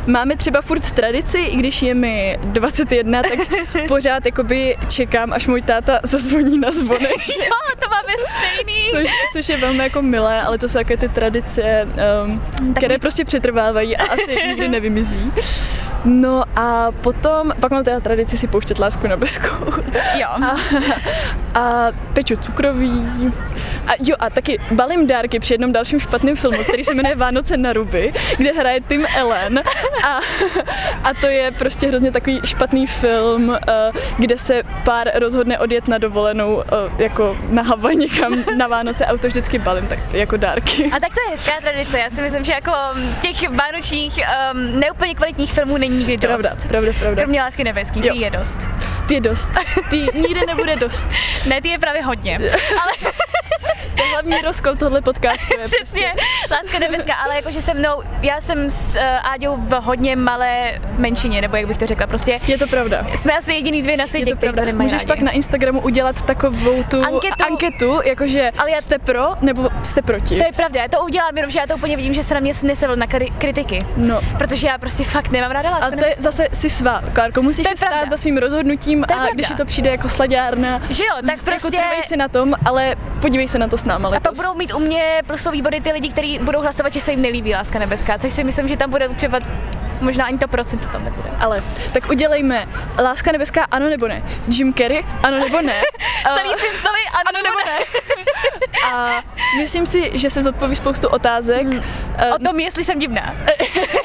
Máme 0.07 0.37
třeba 0.37 0.61
furt 0.61 0.91
tradici, 0.91 1.39
i 1.39 1.57
když 1.57 1.83
je 1.83 1.95
mi 1.95 2.39
21, 2.45 3.23
tak 3.23 3.39
pořád 3.89 4.27
jakoby 4.27 4.77
čekám, 4.89 5.33
až 5.33 5.47
můj 5.47 5.63
táta 5.63 6.01
zazvoní 6.03 6.59
na 6.59 6.71
zvoneč. 6.71 7.29
jo, 7.39 7.77
to 7.79 7.89
máme 7.91 8.13
stejný. 8.31 8.87
Což, 8.91 9.11
což 9.33 9.49
je 9.49 9.57
velmi 9.57 9.83
jako 9.83 10.03
milé, 10.03 10.43
ale 10.43 10.59
to 10.59 10.69
jsou 10.69 10.79
také 10.79 10.97
ty 10.97 11.09
tradice, 11.09 11.89
um, 12.25 12.43
které 12.75 12.99
prostě 12.99 13.25
přetrvávají 13.25 13.97
a 13.97 14.05
asi 14.05 14.37
nikdy 14.47 14.69
nevymizí. 14.69 15.33
No 16.05 16.45
a 16.57 16.93
potom, 16.93 17.53
pak 17.61 17.73
mám 17.73 17.85
teda 17.85 18.01
tradici 18.01 18.37
si 18.37 18.47
pouštět 18.47 18.79
lásku 18.79 19.07
na 19.07 19.17
beskou. 19.17 19.67
Jo. 20.15 20.29
A, 20.29 20.57
a 21.61 21.93
peču 22.13 22.37
cukroví. 22.37 23.07
A 23.87 23.91
jo, 23.99 24.17
a 24.19 24.31
taky 24.31 24.59
balím 24.71 25.07
dárky 25.07 25.39
při 25.39 25.55
jednom 25.55 25.73
dalším 25.73 26.01
špatným 26.01 26.37
filmu, 26.37 26.59
který 26.63 26.85
se 26.85 26.95
jmenuje 26.95 27.17
Vánoce 27.17 27.57
na 27.57 27.73
ruby, 27.73 28.13
kde 28.37 28.53
hraje 28.53 28.81
Tim 28.81 29.07
Ellen. 29.17 29.63
A, 30.05 30.21
a 31.05 31.15
to 31.21 31.27
je 31.27 31.51
prostě 31.51 31.89
hrozně 31.89 32.13
takový 32.13 32.41
špatný 32.45 32.87
film, 32.87 33.59
eh, 33.69 33.93
kde 34.19 34.39
se 34.39 34.63
pár 34.85 35.11
rozhodne 35.15 35.59
odjet 35.59 35.89
na 35.89 35.99
dovolenou 35.99 36.63
eh, 36.63 37.03
jako 37.03 37.37
na 37.49 37.63
Havaj 37.63 37.97
někam 37.97 38.45
na 38.57 38.67
Vánoce 38.67 39.07
a 39.07 39.17
to 39.17 39.29
vždycky 39.29 39.59
balím 39.59 39.87
tak 39.87 39.99
jako 40.13 40.37
dárky. 40.37 40.91
A 40.97 41.01
tak 41.01 41.15
to 41.15 41.21
je 41.21 41.31
hezká 41.31 41.53
tradice. 41.61 41.99
Já 41.99 42.11
si 42.11 42.23
myslím, 42.23 42.45
že 42.45 42.53
jako 42.53 42.73
těch 43.23 43.51
vánočních 43.51 44.21
um, 44.53 44.81
neúplně 44.81 45.15
kvalitních 45.15 45.53
filmů 45.53 45.77
není 45.77 45.92
nikdy 45.93 46.17
dost. 46.17 46.29
Pravda, 46.29 46.51
pravda, 46.69 46.93
pravda. 46.99 47.23
Kromě 47.23 47.43
lásky 47.43 47.65
nebeský, 47.65 48.03
ty 48.03 48.19
je 48.19 48.31
dost. 48.31 48.59
Ty 49.09 49.15
je 49.15 49.21
dost. 49.21 49.51
Ty 49.91 50.07
nikdy 50.15 50.47
nebude 50.47 50.77
dost. 50.77 51.07
ne, 51.49 51.61
ty 51.63 51.69
je 51.69 51.79
právě 51.79 52.03
hodně. 52.03 52.39
Ale 52.83 53.12
hlavní 54.23 54.47
rozkol 54.47 54.77
tohle 54.77 55.01
podcastu. 55.03 55.55
Je 55.61 55.65
Přesně, 55.67 56.13
prostě. 56.15 56.55
láska 56.55 56.79
nebeská, 56.79 57.15
ale 57.15 57.37
jakože 57.37 57.63
se 57.63 57.75
mnou, 57.75 58.03
já 58.23 58.41
jsem 58.41 58.71
s 58.71 58.95
uh, 58.95 59.03
Áďou 59.33 59.57
v 59.57 59.81
hodně 59.81 60.17
malé 60.17 60.81
menšině, 60.99 61.41
nebo 61.41 61.57
jak 61.57 61.67
bych 61.67 61.79
to 61.79 61.87
řekla, 61.87 62.07
prostě. 62.07 62.41
Je 62.47 62.59
to 62.59 62.67
pravda. 62.67 63.07
Jsme 63.15 63.33
asi 63.33 63.53
jediný 63.55 63.83
dvě 63.83 63.97
na 63.97 64.07
světě, 64.07 64.31
je 64.31 64.35
to 64.35 64.41
pravda. 64.41 64.65
to 64.67 64.73
Můžeš 64.73 64.93
rádi. 64.93 65.07
pak 65.07 65.21
na 65.21 65.31
Instagramu 65.31 65.81
udělat 65.81 66.23
takovou 66.23 66.83
tu 66.91 67.03
anketu, 67.05 67.45
anketu 67.45 68.01
jakože 68.05 68.51
ale 68.59 68.71
já... 68.71 68.77
jste 68.77 68.99
pro 68.99 69.35
nebo 69.41 69.71
jste 69.83 70.03
proti. 70.03 70.39
To 70.39 70.45
je 70.45 70.53
pravda, 70.57 70.83
já 70.83 70.89
to 70.89 71.05
udělám, 71.05 71.37
jenom 71.37 71.51
že 71.51 71.59
já 71.59 71.67
to 71.67 71.75
úplně 71.75 71.97
vidím, 71.97 72.15
že 72.15 72.23
se 72.25 72.35
na 72.35 72.41
mě 72.41 72.55
snesl 72.55 72.97
na 72.97 73.07
kri- 73.07 73.33
kritiky. 73.39 73.79
No. 73.97 74.21
Protože 74.39 74.67
já 74.67 74.79
prostě 74.79 75.05
fakt 75.05 75.31
nemám 75.31 75.51
ráda 75.51 75.71
lásku. 75.71 75.85
Ale 75.87 75.97
to 75.97 76.07
je 76.07 76.15
zase 76.19 76.47
si 76.53 76.71
svá, 76.71 77.03
Klárko, 77.13 77.43
musíš 77.43 77.67
si 77.69 77.77
stát 77.77 78.11
za 78.11 78.17
svým 78.17 78.37
rozhodnutím 78.37 79.05
a 79.05 79.27
když 79.35 79.47
ti 79.49 79.55
to 79.55 79.65
přijde 79.65 79.91
jako 79.91 80.09
sladárna, 80.09 80.83
že 80.91 81.05
jo, 81.05 81.15
tak 81.27 81.45
prostě... 81.45 81.77
Jako 81.77 82.03
si 82.03 82.17
na 82.17 82.29
tom, 82.29 82.55
ale 82.65 82.97
podívej 83.21 83.49
se 83.49 83.59
na 83.59 83.69
to 83.69 83.77
s 83.77 83.85
náma 83.85 84.09
letos. 84.13 84.27
A 84.27 84.31
pak 84.31 84.37
budou 84.37 84.55
mít 84.55 84.75
u 84.75 84.79
mě 84.79 85.23
plusový 85.27 85.63
body 85.63 85.81
ty 85.81 85.93
lidi, 85.93 86.09
kteří 86.09 86.39
budou 86.39 86.61
hlasovat, 86.61 86.93
že 86.93 87.01
se 87.01 87.11
jim 87.11 87.23
nelíbí 87.23 87.55
Láska 87.55 87.79
nebeská, 87.79 88.19
což 88.19 88.33
si 88.33 88.45
myslím, 88.45 88.69
že 88.69 88.77
tam 88.77 88.91
bude 88.91 89.09
třeba 89.09 89.41
možná 90.01 90.25
ani 90.25 90.39
to 90.39 90.49
procento 90.49 90.89
tam 90.89 91.05
nebude. 91.05 91.31
Ale 91.39 91.63
tak 91.93 92.11
udělejme 92.11 92.69
Láska 93.03 93.33
nebeská 93.33 93.67
ano 93.71 93.91
nebo 93.91 94.09
ne. 94.09 94.23
Jim 94.49 94.75
Carrey 94.75 95.05
ano 95.23 95.39
nebo 95.39 95.61
ne. 95.63 95.83
Starý 96.21 96.49
Simpsonovi 96.49 97.01
ano, 97.13 97.23
ano 97.29 97.39
nebo 97.43 97.59
ne. 97.71 97.85
A 98.87 99.23
myslím 99.57 99.87
si, 99.87 100.11
že 100.15 100.31
se 100.31 100.43
zodpoví 100.43 100.77
spoustu 100.77 101.09
otázek. 101.09 101.67
Hmm. 101.67 101.83
O 102.35 102.39
tom, 102.39 102.61
jestli 102.61 102.85
jsem 102.85 102.99
divná. 102.99 103.35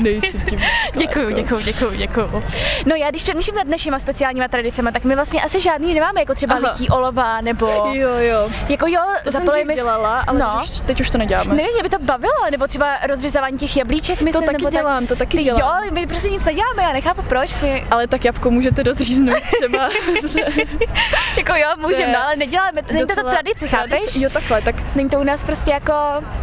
Nejsi. 0.00 0.58
Děkuju, 0.96 1.30
děkuju, 1.30 1.60
děkuju, 1.60 1.92
děkuju. 1.94 2.42
No 2.86 2.94
já 2.94 3.10
když 3.10 3.22
přemýšlím 3.22 3.54
nad 3.54 3.66
našimi 3.66 4.00
speciálníma 4.00 4.48
tradicemi, 4.48 4.92
tak 4.92 5.04
my 5.04 5.14
vlastně 5.14 5.42
asi 5.42 5.60
žádný 5.60 5.94
nemáme, 5.94 6.20
jako 6.20 6.34
třeba 6.34 6.54
Aha. 6.54 6.70
lití 6.70 6.88
olova, 6.88 7.40
nebo... 7.40 7.66
Jo, 7.92 8.10
jo. 8.18 8.48
Jako 8.68 8.86
jo, 8.86 9.00
to 9.24 9.32
jsem 9.32 9.46
dřív 9.46 9.74
dělala, 9.74 10.20
ale 10.26 10.38
no. 10.38 10.58
teď, 10.60 10.70
už, 10.70 10.80
teď 10.80 11.00
už 11.00 11.10
to 11.10 11.18
neděláme. 11.18 11.54
Ne, 11.54 11.62
mě 11.62 11.82
by 11.82 11.88
to 11.88 11.98
bavilo, 11.98 12.50
nebo 12.50 12.66
třeba 12.66 12.98
rozřezávání 13.06 13.58
těch 13.58 13.76
jablíček, 13.76 14.20
myslím, 14.20 14.46
to 14.46 14.52
taky 14.52 14.64
nebo 14.64 14.70
dělám, 14.70 15.06
tak... 15.06 15.08
to 15.08 15.16
taky 15.16 15.38
dělám. 15.44 15.60
Jo, 15.60 15.90
my 15.92 16.06
prostě 16.06 16.30
nic 16.30 16.44
neděláme, 16.44 16.82
já 16.82 16.92
nechápu 16.92 17.22
proč. 17.22 17.60
My... 17.62 17.86
Ale 17.90 18.06
tak 18.06 18.24
jabko 18.24 18.50
můžete 18.50 18.82
rozříznout 18.82 19.40
třeba. 19.62 19.88
jako 21.36 21.52
jo, 21.54 21.68
můžeme, 21.78 22.12
no, 22.12 22.24
ale 22.24 22.36
neděláme, 22.36 22.82
není 22.92 23.06
to 23.06 23.30
tradice, 23.30 23.68
chápeš? 23.68 24.16
Jo, 24.16 24.30
takhle, 24.32 24.62
tak 24.62 24.96
není 24.96 25.10
to 25.10 25.20
u 25.20 25.24
nás 25.24 25.44
prostě 25.44 25.70
jako... 25.70 25.92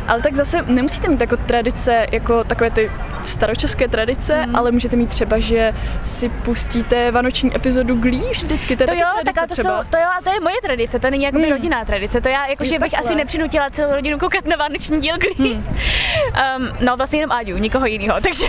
Ale 0.08 0.22
tak 0.22 0.36
zase 0.36 0.62
nemusíte 0.62 1.08
mít 1.08 1.22
jako 1.22 1.38
tradice, 1.38 2.08
jako 2.12 2.44
takové 2.44 2.72
ty 2.72 2.89
staročeské 3.24 3.88
tradice, 3.88 4.46
mm. 4.48 4.56
ale 4.56 4.72
můžete 4.72 4.96
mít 4.96 5.10
třeba, 5.10 5.40
že 5.40 5.74
si 6.04 6.30
pustíte 6.30 7.12
vánoční 7.12 7.56
epizodu 7.56 7.96
Glee 7.96 8.32
vždycky, 8.32 8.76
to 8.78 8.84
je 8.84 8.88
to 8.88 8.94
jo, 8.94 9.00
tradice 9.14 9.34
tak 9.34 9.48
to 9.48 9.54
třeba. 9.54 9.84
Jsou, 9.84 9.90
to 9.90 9.98
jo, 9.98 10.04
a 10.20 10.22
to 10.24 10.30
je 10.30 10.40
moje 10.40 10.56
tradice, 10.64 11.00
to 11.00 11.10
není 11.10 11.24
jako 11.24 11.38
mm. 11.38 11.50
rodinná 11.50 11.86
tradice, 11.86 12.22
to 12.22 12.30
já 12.30 12.46
jakože 12.46 12.80
bych 12.80 13.00
asi 13.00 13.16
nepřinutila 13.16 13.70
celou 13.70 13.94
rodinu 13.96 14.18
koukat 14.18 14.46
na 14.46 14.56
vánoční 14.56 15.00
díl 15.00 15.16
Glee. 15.18 15.56
Mm. 15.56 15.68
um, 16.58 16.70
no 16.82 16.98
vlastně 16.98 17.20
jenom 17.20 17.32
Áďu, 17.32 17.58
nikoho 17.58 17.86
jiného, 17.86 18.22
takže 18.22 18.46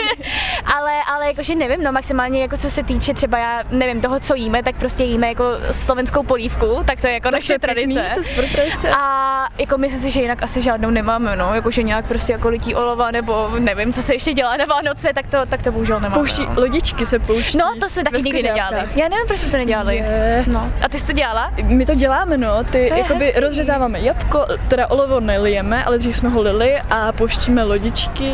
ale, 0.76 0.92
ale 1.14 1.26
jakože 1.26 1.54
nevím, 1.54 1.82
no 1.82 1.92
maximálně 1.92 2.42
jako 2.42 2.56
co 2.56 2.70
se 2.70 2.82
týče 2.82 3.14
třeba 3.14 3.38
já 3.38 3.62
nevím 3.70 4.00
toho, 4.00 4.20
co 4.20 4.34
jíme, 4.34 4.62
tak 4.62 4.76
prostě 4.76 5.04
jíme 5.04 5.28
jako 5.28 5.44
slovenskou 5.70 6.22
polívku, 6.22 6.80
tak 6.84 7.00
to 7.00 7.06
je 7.06 7.12
jako 7.12 7.28
tak 7.28 7.40
naše 7.40 7.58
tradice. 7.58 8.10
Pěkný, 8.14 8.70
to. 8.82 8.88
A 8.98 9.48
jako 9.58 9.78
myslím 9.78 10.00
si, 10.00 10.10
že 10.10 10.20
jinak 10.20 10.42
asi 10.42 10.62
žádnou 10.62 10.90
nemáme, 10.90 11.36
no, 11.36 11.54
jakože 11.54 11.82
nějak 11.82 12.06
prostě 12.06 12.32
jako 12.32 12.48
lití 12.48 12.74
olova 12.74 13.10
nebo 13.10 13.48
nevím, 13.58 13.92
co 13.92 14.02
se 14.02 14.14
ještě 14.14 14.32
dělá 14.32 14.56
na 14.56 14.64
Vánoce, 14.64 15.12
tak 15.14 15.26
to, 15.26 15.46
tak 15.46 15.62
to 15.62 15.72
bohužel 15.72 16.00
nemáme. 16.00 16.14
Pouští, 16.14 16.46
no. 16.46 16.52
lodičky 16.56 17.06
se 17.06 17.18
pouští. 17.18 17.58
No, 17.58 17.64
to 17.80 17.88
se 17.88 18.04
taky 18.04 18.22
nikdy 18.22 18.42
nedělali. 18.42 18.76
Já 18.76 19.08
nevím, 19.08 19.26
proč 19.26 19.40
jsme 19.40 19.50
to 19.50 19.56
nedělali. 19.56 19.96
Je. 19.96 20.44
No. 20.46 20.72
A 20.82 20.88
ty 20.88 20.98
jsi 20.98 21.06
to 21.06 21.12
dělala? 21.12 21.52
My 21.62 21.86
to 21.86 21.94
děláme, 21.94 22.36
no. 22.36 22.64
Ty 22.64 22.90
jakoby 22.96 23.24
hezký. 23.24 23.40
rozřezáváme 23.40 24.00
jabko, 24.00 24.46
teda 24.68 24.86
olovo 24.86 25.20
nelijeme, 25.20 25.84
ale 25.84 25.98
dřív 25.98 26.16
jsme 26.16 26.28
ho 26.28 26.42
lili 26.42 26.74
a 26.90 27.12
pouštíme 27.12 27.62
lodičky, 27.62 28.32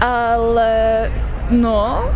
ale 0.00 1.10
No, 1.50 2.10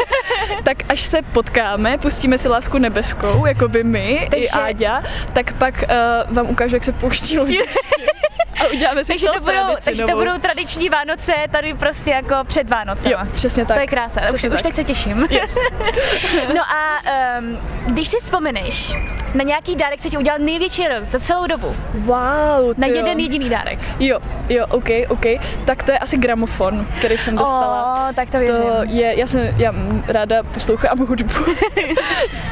tak 0.64 0.76
až 0.88 1.00
se 1.00 1.22
potkáme, 1.22 1.98
pustíme 1.98 2.38
si 2.38 2.48
lásku 2.48 2.78
nebeskou, 2.78 3.46
jako 3.46 3.68
by 3.68 3.84
my 3.84 4.28
Takže... 4.30 4.44
i 4.44 4.48
Áďa, 4.48 5.02
tak 5.32 5.52
pak 5.52 5.84
uh, 6.28 6.36
vám 6.36 6.50
ukážu, 6.50 6.76
jak 6.76 6.84
se 6.84 6.92
pouští 6.92 7.38
lodičky. 7.38 7.66
A 8.60 8.66
uděláme 8.74 9.04
si 9.04 9.12
takže 9.12 9.26
to, 9.34 9.40
budou, 9.40 9.76
takže 9.84 10.02
to 10.02 10.16
budou 10.16 10.38
tradiční 10.38 10.88
Vánoce 10.88 11.32
tady 11.50 11.74
prostě 11.74 12.10
jako 12.10 12.34
před 12.46 12.70
Vánocem. 12.70 13.12
Jo, 13.12 13.18
přesně 13.32 13.64
tak. 13.64 13.76
To 13.76 13.80
je 13.80 13.86
krása, 13.86 14.20
už, 14.34 14.44
už 14.44 14.62
teď 14.62 14.74
se 14.74 14.84
těším. 14.84 15.26
Yes. 15.30 15.58
no 16.54 16.62
a 16.62 16.98
um, 17.38 17.58
když 17.86 18.08
si 18.08 18.16
vzpomeneš 18.20 18.92
na 19.34 19.44
nějaký 19.44 19.76
dárek, 19.76 20.00
co 20.00 20.08
ti 20.10 20.18
udělal 20.18 20.38
největší 20.38 20.88
radost 20.88 21.08
za 21.08 21.20
celou 21.20 21.46
dobu. 21.46 21.76
Wow, 21.94 22.74
Na 22.76 22.86
jeden 22.86 23.20
jediný 23.20 23.48
dárek. 23.48 23.78
Jo, 24.00 24.18
jo, 24.48 24.66
OK, 24.68 24.88
OK. 25.08 25.24
Tak 25.64 25.82
to 25.82 25.92
je 25.92 25.98
asi 25.98 26.18
gramofon, 26.18 26.86
který 26.98 27.18
jsem 27.18 27.36
dostala. 27.36 28.06
Oh, 28.08 28.14
tak 28.14 28.30
to 28.30 28.38
věřím. 28.38 28.56
To 28.56 28.82
je, 28.84 29.18
já 29.20 29.26
jsem, 29.26 29.54
já 29.56 29.72
ráda 30.08 30.42
poslouchám 30.42 30.98
hudbu. 30.98 31.34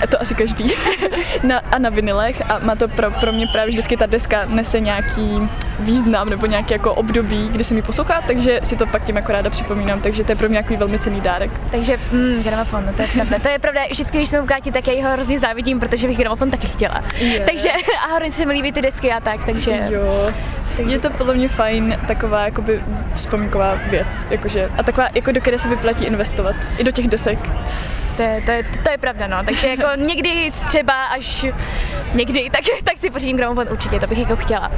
A 0.02 0.06
to 0.10 0.20
asi 0.20 0.34
každý. 0.34 0.64
Na, 1.42 1.58
a 1.58 1.78
na 1.78 1.90
vinilech 1.90 2.50
a 2.50 2.58
má 2.58 2.76
to 2.76 2.88
pro, 2.88 3.10
pro 3.10 3.32
mě 3.32 3.46
právě 3.52 3.70
vždycky 3.70 3.96
ta 3.96 4.06
deska 4.06 4.44
nese 4.44 4.80
nějaký 4.80 5.48
význam 5.78 6.30
nebo 6.30 6.46
nějaký 6.46 6.72
jako 6.72 6.94
období, 6.94 7.48
kdy 7.52 7.64
se 7.64 7.74
mi 7.74 7.82
poslouchá, 7.82 8.22
takže 8.26 8.60
si 8.62 8.76
to 8.76 8.87
pak 8.87 9.04
tím 9.04 9.16
jako 9.16 9.32
ráda 9.32 9.50
připomínám, 9.50 10.00
takže 10.00 10.24
to 10.24 10.32
je 10.32 10.37
pro 10.37 10.48
mě 10.48 10.54
nějaký 10.54 10.76
velmi 10.76 10.98
cený 10.98 11.20
dárek. 11.20 11.50
Takže 11.70 11.98
mm, 12.12 12.42
gramofon, 12.42 12.87
no 12.87 12.92
to 12.92 13.02
je 13.02 13.08
pravda. 13.08 13.38
To 13.38 13.48
je 13.48 13.58
pravda, 13.58 13.80
vždycky, 13.90 14.18
když 14.18 14.28
jsme 14.28 14.40
u 14.40 14.46
Káti, 14.46 14.72
tak 14.72 14.88
já 14.88 15.06
ho 15.06 15.12
hrozně 15.12 15.38
závidím, 15.38 15.80
protože 15.80 16.06
bych 16.06 16.18
gramofon 16.18 16.50
taky 16.50 16.66
chtěla. 16.66 17.04
Je. 17.18 17.40
Takže 17.40 17.68
a 18.04 18.14
hrozně 18.16 18.32
se 18.32 18.46
mi 18.46 18.52
líbí 18.52 18.72
ty 18.72 18.82
desky 18.82 19.12
a 19.12 19.20
tak, 19.20 19.44
takže... 19.46 19.80
Jo. 19.90 20.26
Takže 20.76 20.94
Je 20.94 20.98
to 20.98 21.10
podle 21.10 21.34
mě 21.34 21.48
fajn 21.48 21.98
taková 22.06 22.44
jakoby 22.44 22.84
vzpomínková 23.14 23.74
věc, 23.74 24.26
jakože, 24.30 24.70
a 24.78 24.82
taková, 24.82 25.08
jako 25.14 25.32
do 25.32 25.40
které 25.40 25.58
se 25.58 25.68
vyplatí 25.68 26.04
investovat, 26.04 26.56
i 26.78 26.84
do 26.84 26.90
těch 26.92 27.08
desek. 27.08 27.38
To 28.16 28.22
je, 28.22 28.42
to, 28.46 28.50
je, 28.50 28.64
to 28.84 28.90
je 28.90 28.98
pravda, 28.98 29.26
no. 29.26 29.37
Takže 29.44 29.68
jako 29.68 29.87
někdy 29.96 30.50
třeba 30.66 31.04
až 31.04 31.46
někdy, 32.12 32.50
tak, 32.50 32.60
tak 32.84 32.98
si 32.98 33.10
pořídím 33.10 33.37
gramofon 33.37 33.66
určitě, 33.70 34.00
to 34.00 34.06
bych 34.06 34.18
jako 34.18 34.37
chtěla. 34.37 34.72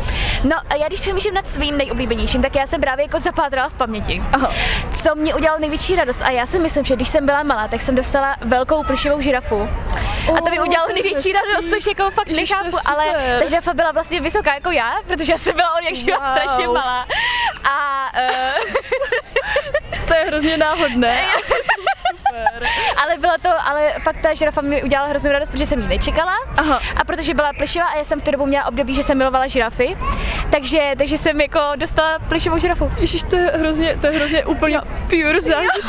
No 0.45 0.57
a 0.71 0.75
já 0.75 0.87
když 0.89 1.01
přemýšlím 1.01 1.35
nad 1.35 1.47
svým 1.47 1.79
nejoblíbenějším, 1.79 2.43
tak 2.43 2.55
já 2.57 2.67
jsem 2.67 2.81
právě 2.81 3.05
jako 3.05 3.19
zapátrala 3.19 3.69
v 3.69 3.75
paměti. 3.75 4.23
Aha. 4.33 4.53
Co 4.91 5.15
mě 5.15 5.35
udělalo 5.35 5.61
největší 5.61 5.97
radost 5.97 6.23
a 6.23 6.31
já 6.31 6.47
si 6.47 6.59
myslím, 6.59 6.85
že 6.85 6.97
když 6.97 7.09
jsem 7.09 7.27
byla 7.27 7.43
malá, 7.43 7.69
tak 7.69 7.81
jsem 7.83 7.95
dostala 7.95 8.37
velkou 8.41 8.85
plišovou 8.85 9.21
žirafu. 9.21 9.69
A 10.39 10.41
to 10.41 10.51
mi 10.51 10.59
Oh, 10.61 10.67
udělalo 10.67 10.89
největší 10.95 11.33
hezký. 11.33 11.33
radost, 11.33 11.71
což 11.71 11.87
jako 11.87 12.11
fakt 12.11 12.29
Ježiš, 12.29 12.51
nechápu, 12.51 12.77
ale 12.87 13.05
ta 13.41 13.47
žirafa 13.49 13.75
byla 13.75 13.93
vlastně 13.93 14.21
vysoká 14.21 14.55
jako 14.55 14.71
já, 14.71 14.93
protože 15.07 15.33
já 15.33 15.39
jsem 15.39 15.57
byla 15.57 15.69
od 15.79 15.85
jak 15.87 15.95
živa 15.95 16.17
Wow. 16.19 16.27
strašně 16.37 16.67
malá. 16.67 17.07
A 17.65 18.07
uh, 18.23 18.65
To 20.09 20.15
je 20.15 20.25
hrozně 20.25 20.57
náhodné. 20.57 21.23
Super. 22.27 22.69
ale 22.97 23.17
byla 23.19 23.39
to, 23.43 23.49
ale 23.65 23.93
fakt 24.03 24.17
ta 24.23 24.35
žirafa 24.35 24.61
mi 24.61 24.83
udělala 24.83 25.09
hroznou 25.09 25.33
radost, 25.33 25.51
protože 25.51 25.67
jsem 25.67 25.81
ji 25.83 25.89
nečekala. 25.89 26.33
Aha. 26.57 26.81
A 26.97 27.05
protože 27.05 27.35
byla 27.35 27.53
plišová 27.53 27.85
a 27.87 27.97
já 27.97 28.05
jsem 28.05 28.21
v 28.21 28.23
té 28.23 28.31
dobu 28.33 28.47
měla 28.47 28.65
období, 28.67 28.95
že 28.95 29.03
jsem 29.03 29.19
milovala 29.19 29.47
žirafy, 29.47 29.97
takže, 30.51 30.93
takže 30.99 31.19
jsem 31.19 31.41
jako 31.41 31.61
dostala 31.77 32.19
plišovou 32.19 32.59
žirafu. 32.59 32.91
Ježiš, 32.99 33.23
to 33.23 33.37
je 33.37 33.51
hrozně, 33.55 33.99
to 34.01 34.07
je 34.07 34.13
hrozně 34.13 34.45
úplně 34.45 34.81
pure 35.11 35.41
zážitek. 35.41 35.85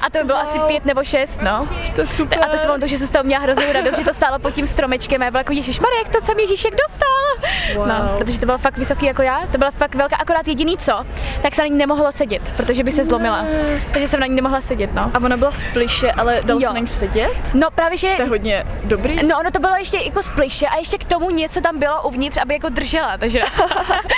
A 0.00 0.10
to 0.10 0.18
by 0.18 0.24
bylo 0.24 0.38
Wow. 0.38 0.48
asi 0.48 0.58
pět 0.58 0.84
nebo 0.84 1.04
šest, 1.04 1.42
no. 1.42 1.68
To 1.96 2.06
super. 2.06 2.38
A 2.44 2.48
to 2.48 2.58
si 2.58 2.66
pamatuju, 2.66 2.88
že 2.88 2.98
jsem 2.98 3.06
z 3.06 3.10
toho 3.10 3.24
měla 3.24 3.42
hroznou 3.42 3.72
radost, 3.72 3.98
že 3.98 4.04
to 4.04 4.14
stálo 4.14 4.38
pod 4.38 4.50
tím 4.54 4.66
stromečkem 4.66 5.22
a 5.22 5.24
já 5.24 5.30
byla 5.30 5.40
jako 5.40 5.52
Ježíš 5.52 5.80
jak 6.04 6.08
to 6.12 6.20
jsem 6.20 6.38
Ježíšek 6.38 6.74
dostal. 6.88 7.52
Wow. 7.74 7.86
No, 7.88 8.14
protože 8.18 8.40
to 8.40 8.46
bylo 8.46 8.58
fakt 8.58 8.76
vysoký 8.78 9.06
jako 9.06 9.22
já, 9.22 9.40
to 9.52 9.58
byla 9.58 9.70
fakt 9.70 9.94
velká, 9.94 10.16
akorát 10.16 10.48
jediný 10.48 10.76
co, 10.78 11.06
tak 11.42 11.54
se 11.54 11.62
na 11.62 11.66
ní 11.68 11.76
nemohlo 11.76 12.12
sedět, 12.12 12.52
protože 12.56 12.84
by 12.84 12.92
se 12.92 13.04
zlomila. 13.04 13.42
Ne. 13.42 13.82
Takže 13.92 14.08
jsem 14.08 14.20
na 14.20 14.26
ní 14.26 14.34
nemohla 14.34 14.60
sedět, 14.60 14.94
no. 14.94 15.10
A 15.14 15.18
ona 15.24 15.36
byla 15.36 15.50
z 15.50 15.64
pliše, 15.72 16.12
ale 16.12 16.40
dalo 16.44 16.60
Jo. 16.60 16.68
se 16.68 16.74
na 16.74 16.80
ní 16.80 16.86
sedět? 16.86 17.54
No 17.54 17.70
právě, 17.70 17.98
že 17.98 18.14
To 18.16 18.22
je 18.22 18.28
hodně 18.28 18.64
dobrý. 18.84 19.26
No 19.26 19.38
ono 19.40 19.50
to 19.50 19.58
bylo 19.60 19.74
ještě 19.76 19.96
jako 19.96 20.22
z 20.22 20.30
pliše 20.30 20.66
a 20.66 20.76
ještě 20.78 20.98
k 20.98 21.04
tomu 21.04 21.30
něco 21.30 21.60
tam 21.60 21.78
bylo 21.78 22.02
uvnitř, 22.02 22.38
aby 22.42 22.54
jako 22.54 22.68
držela, 22.68 23.18
takže 23.18 23.40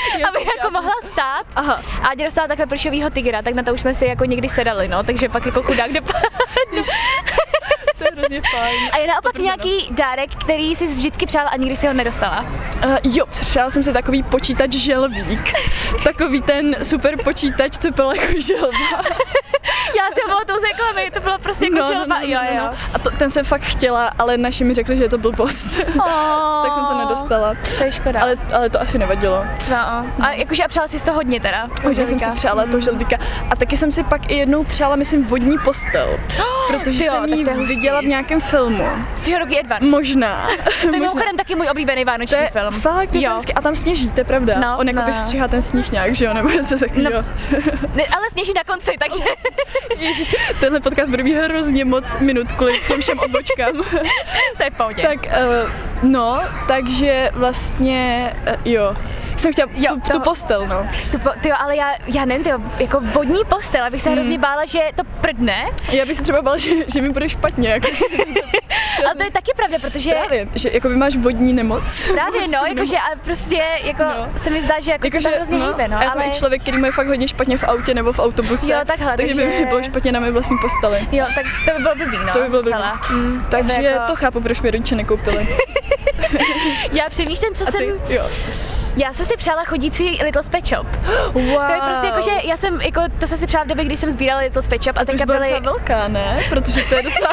aby 0.29 0.39
jako 0.57 0.71
mohla 0.73 0.93
stát. 1.13 1.47
Aha. 1.57 1.83
A 2.03 2.09
Ádě 2.09 2.25
dostala 2.25 2.49
takhle 2.49 2.67
plišovýho 2.67 3.11
tygra, 3.11 3.43
tak 3.43 3.55
na 3.55 3.63
to 3.63 3.75
už 3.75 3.81
jsme 3.81 3.95
si 3.95 4.07
jako 4.07 4.25
někdy 4.25 4.49
sedali, 4.49 4.89
no, 4.89 5.03
takže 5.03 5.29
pak 5.29 5.47
jako 5.47 5.63
chudák 5.69 5.93
dopadl. 5.93 6.27
To 7.99 8.05
je 8.05 8.11
hrozně 8.17 8.41
fajn. 8.51 8.91
A 8.93 8.97
je 8.97 9.07
naopak 9.07 9.33
Podrženo. 9.33 9.57
nějaký 9.65 9.89
dárek, 9.91 10.31
který 10.45 10.77
si 10.77 10.87
vždycky 10.87 11.27
přála 11.27 11.51
a 11.51 11.57
nikdy 11.57 11.77
si 11.77 11.87
ho 11.87 11.93
nedostala. 11.93 12.41
Uh, 12.85 12.97
jo, 13.05 13.27
přála 13.27 13.71
jsem 13.71 13.83
si 13.83 13.93
takový 13.93 14.23
počítač 14.23 14.71
želvík. 14.71 15.53
takový 16.05 16.43
ten 16.43 16.77
super 16.85 17.23
počítač, 17.25 17.79
co 17.79 17.91
byl 17.91 18.11
jako 18.11 18.41
želva. 18.41 19.03
Já 19.97 20.05
si 20.15 20.21
ho 20.31 20.59
z 20.59 20.63
reklamy, 20.63 21.11
to 21.11 21.21
bylo 21.21 21.39
prostě 21.39 21.65
jako 21.65 21.93
želva, 21.93 22.21
jo, 22.21 22.41
jo. 22.57 22.71
A 22.95 22.99
to, 22.99 23.11
ten 23.11 23.31
jsem 23.31 23.45
fakt 23.45 23.63
chtěla, 23.63 24.11
ale 24.19 24.37
naši 24.37 24.65
mi 24.65 24.75
řekli, 24.75 24.97
že 24.97 25.05
je 25.05 25.09
to 25.09 25.19
blbost. 25.19 25.67
tak 26.63 26.73
jsem 26.73 26.85
to 26.87 26.99
nedostala. 26.99 27.55
To 27.79 27.85
je 27.85 27.93
škoda. 27.93 28.21
Ale, 28.21 28.37
ale 28.55 28.71
to 28.71 28.81
asi 28.81 28.99
nevadilo. 28.99 29.45
No, 29.71 29.77
a 30.27 30.33
jakože 30.33 30.65
a 30.65 30.69
přála 30.69 30.89
jsi 30.89 30.99
z 30.99 31.03
toho 31.03 31.17
hodně 31.17 31.41
teda. 31.41 31.69
Hodně 31.85 32.07
jsem 32.07 32.19
si 32.19 32.31
přála 32.31 32.67
toho 32.67 32.81
želvíka. 32.81 33.17
A 33.51 33.57
taky 33.57 33.77
jsem 33.77 33.93
si 33.93 34.05
pak 34.05 34.31
i 34.31 34.35
jednou 34.35 34.65
přála, 34.65 34.97
myslím, 34.97 35.25
vodní 35.25 35.59
postel. 35.65 36.19
Protože 36.69 36.99
Tyjo, 36.99 37.13
jsem 37.13 37.25
ji 37.25 37.45
to 37.45 37.55
viděla 37.55 38.01
v 38.01 38.05
nějakém 38.05 38.41
filmu. 38.41 38.89
Z 39.17 39.39
roky 39.39 39.61
Edward. 39.61 39.83
Možná. 39.83 40.49
To 40.83 40.87
je 40.87 40.93
mimochodem 40.93 41.37
taky 41.37 41.55
můj 41.55 41.69
oblíbený 41.71 42.05
To 42.05 42.11
vánoční 42.11 42.39
je 42.43 42.51
film. 42.51 42.73
fakt, 42.73 43.15
je 43.15 43.29
to 43.29 43.35
jo. 43.35 43.41
A 43.57 43.61
tam 43.61 43.75
sněží, 43.75 44.11
to 44.11 44.21
je 44.21 44.25
pravda. 44.25 44.55
No, 44.59 44.79
On 44.79 44.89
jako 44.89 45.03
no. 45.07 45.13
stříhá 45.13 45.49
ten 45.49 45.63
sníh 45.63 45.93
nějak, 45.93 46.15
že 46.15 46.25
jo, 46.25 46.35
nebo 46.35 46.49
se 46.63 46.77
takového. 46.79 47.11
No. 47.23 47.25
Ne, 47.95 48.03
ale 48.17 48.31
sněží 48.33 48.53
na 48.57 48.65
konci, 48.65 48.93
takže 48.99 49.25
Ježiš, 49.99 50.35
tenhle 50.61 50.81
podcast 50.81 51.11
bude 51.11 51.23
mít 51.23 51.35
hrozně 51.35 51.85
moc 51.85 52.17
minut 52.19 52.53
kvůli 52.53 52.81
těm 52.89 53.01
všem 53.01 53.19
odbočkám. 53.19 53.73
to 54.57 54.65
je 54.65 54.71
pohodě. 54.71 55.03
tak, 55.03 55.19
uh, 55.27 55.71
no, 56.03 56.41
takže 56.69 57.31
vlastně, 57.35 58.33
uh, 58.47 58.55
jo. 58.73 58.95
Jsem 59.37 59.53
chtěla 59.53 59.69
Jo, 59.75 59.95
tu, 59.95 60.01
to- 60.01 60.13
tu 60.13 60.21
postel, 60.21 60.67
no. 60.67 60.89
Tu 61.13 61.19
po, 61.19 61.31
tyjo, 61.43 61.55
ale 61.59 61.77
já, 61.77 61.95
já 62.15 62.25
nevím, 62.25 62.45
tyjo, 62.45 62.59
jako 62.79 63.01
vodní 63.01 63.45
postel, 63.49 63.85
abych 63.85 64.03
se 64.03 64.11
hrozně 64.11 64.39
bála, 64.39 64.65
že 64.65 64.81
to 64.95 65.05
prdne, 65.05 65.67
Já 65.93 66.07
bych 66.07 66.17
se 66.17 66.23
třeba 66.23 66.43
bála, 66.43 66.57
že, 66.57 66.71
že 66.95 67.03
mi 67.03 67.09
bude 67.09 67.29
špatně, 67.29 67.69
jako, 67.69 67.87
ale 69.05 69.15
to 69.15 69.23
je 69.25 69.31
taky 69.31 69.53
pravda, 69.57 69.79
protože 69.81 70.11
právě, 70.11 70.49
že 70.55 70.71
jako 70.73 70.89
by 70.89 70.97
máš 70.97 71.17
vodní 71.17 71.53
nemoc. 71.53 72.13
právě 72.13 72.41
no, 72.57 72.63
jakože 72.69 72.97
a 72.97 73.19
prostě 73.25 73.63
jako 73.83 74.03
No. 74.03 74.29
se 74.37 74.51
mi 74.51 74.63
zdá, 74.63 74.75
že 74.81 74.91
jako, 74.93 75.07
Jako, 75.07 75.17
se 75.21 75.29
to 75.29 75.35
hrozně 75.37 75.59
hýbe, 75.59 75.89
no, 75.89 75.99
a 75.99 76.03
já 76.05 76.11
jsem 76.11 76.21
ale 76.23 76.31
i 76.31 76.35
člověk, 76.35 76.63
který 76.63 76.83
je 76.83 76.93
fakt 76.93 77.07
hodně 77.07 77.29
špatně 77.29 77.59
v 77.59 77.65
autě 77.65 77.95
nebo 77.95 78.13
v 78.13 78.19
autobuse. 78.19 78.73
Jo, 78.73 78.79
takhle, 78.87 79.17
takže, 79.17 79.35
by 79.35 79.43
takže- 79.43 79.59
mi 79.61 79.67
bylo 79.67 79.83
špatně 79.83 80.13
na 80.13 80.21
mé 80.21 80.31
vlastní 80.31 80.59
posteli. 80.59 81.07
jo, 81.13 81.27
tak 81.35 81.45
to 81.67 81.73
by 81.79 81.83
bylo 81.83 81.95
blbý, 81.95 82.19
no, 82.27 82.33
To 82.33 82.39
by 82.39 82.49
bylo 82.49 82.63
blbý. 82.63 82.73
celá. 82.73 83.01
Mm, 83.11 83.47
Takže 83.51 83.83
jako, 83.83 84.05
to 84.07 84.17
chápu, 84.17 84.41
proč 84.41 84.61
mi 84.61 84.71
rodiče 84.71 84.95
nekoupili. 84.95 85.49
Já 86.93 87.09
přemýšlím, 87.09 87.55
co 87.55 87.69
A 87.69 87.71
jsem, 87.71 87.81
ty? 87.81 88.15
Jo. 88.15 88.31
já 88.97 89.13
jsem 89.13 89.27
si 89.27 89.37
přála 89.37 89.65
chodící 89.65 90.21
Little 90.25 90.43
Pet 90.51 90.67
Shop. 90.67 90.87
Wow. 91.33 91.67
To 91.67 91.73
je 91.73 91.81
prostě 91.87 92.07
jako, 92.07 92.23
že 92.23 92.31
já 92.45 92.57
jsem, 92.57 92.81
jako, 92.81 93.01
to 93.19 93.27
jsem 93.27 93.39
si 93.39 93.47
přála 93.47 93.65
v 93.65 93.67
době, 93.67 93.85
kdy 93.85 93.97
jsem 93.97 94.11
sbírala 94.11 94.41
Little 94.41 94.63
Pet 94.69 94.83
Shop 94.83 94.99
a, 94.99 95.01
A 95.01 95.05
to 95.05 95.13
už 95.13 95.23
byla 95.23 95.39
byly, 95.39 95.51
docela 95.51 95.73
velká, 95.73 96.09
ne? 96.09 96.41
Protože 96.49 96.83
to 96.83 96.95
je 96.95 97.03
docela... 97.03 97.31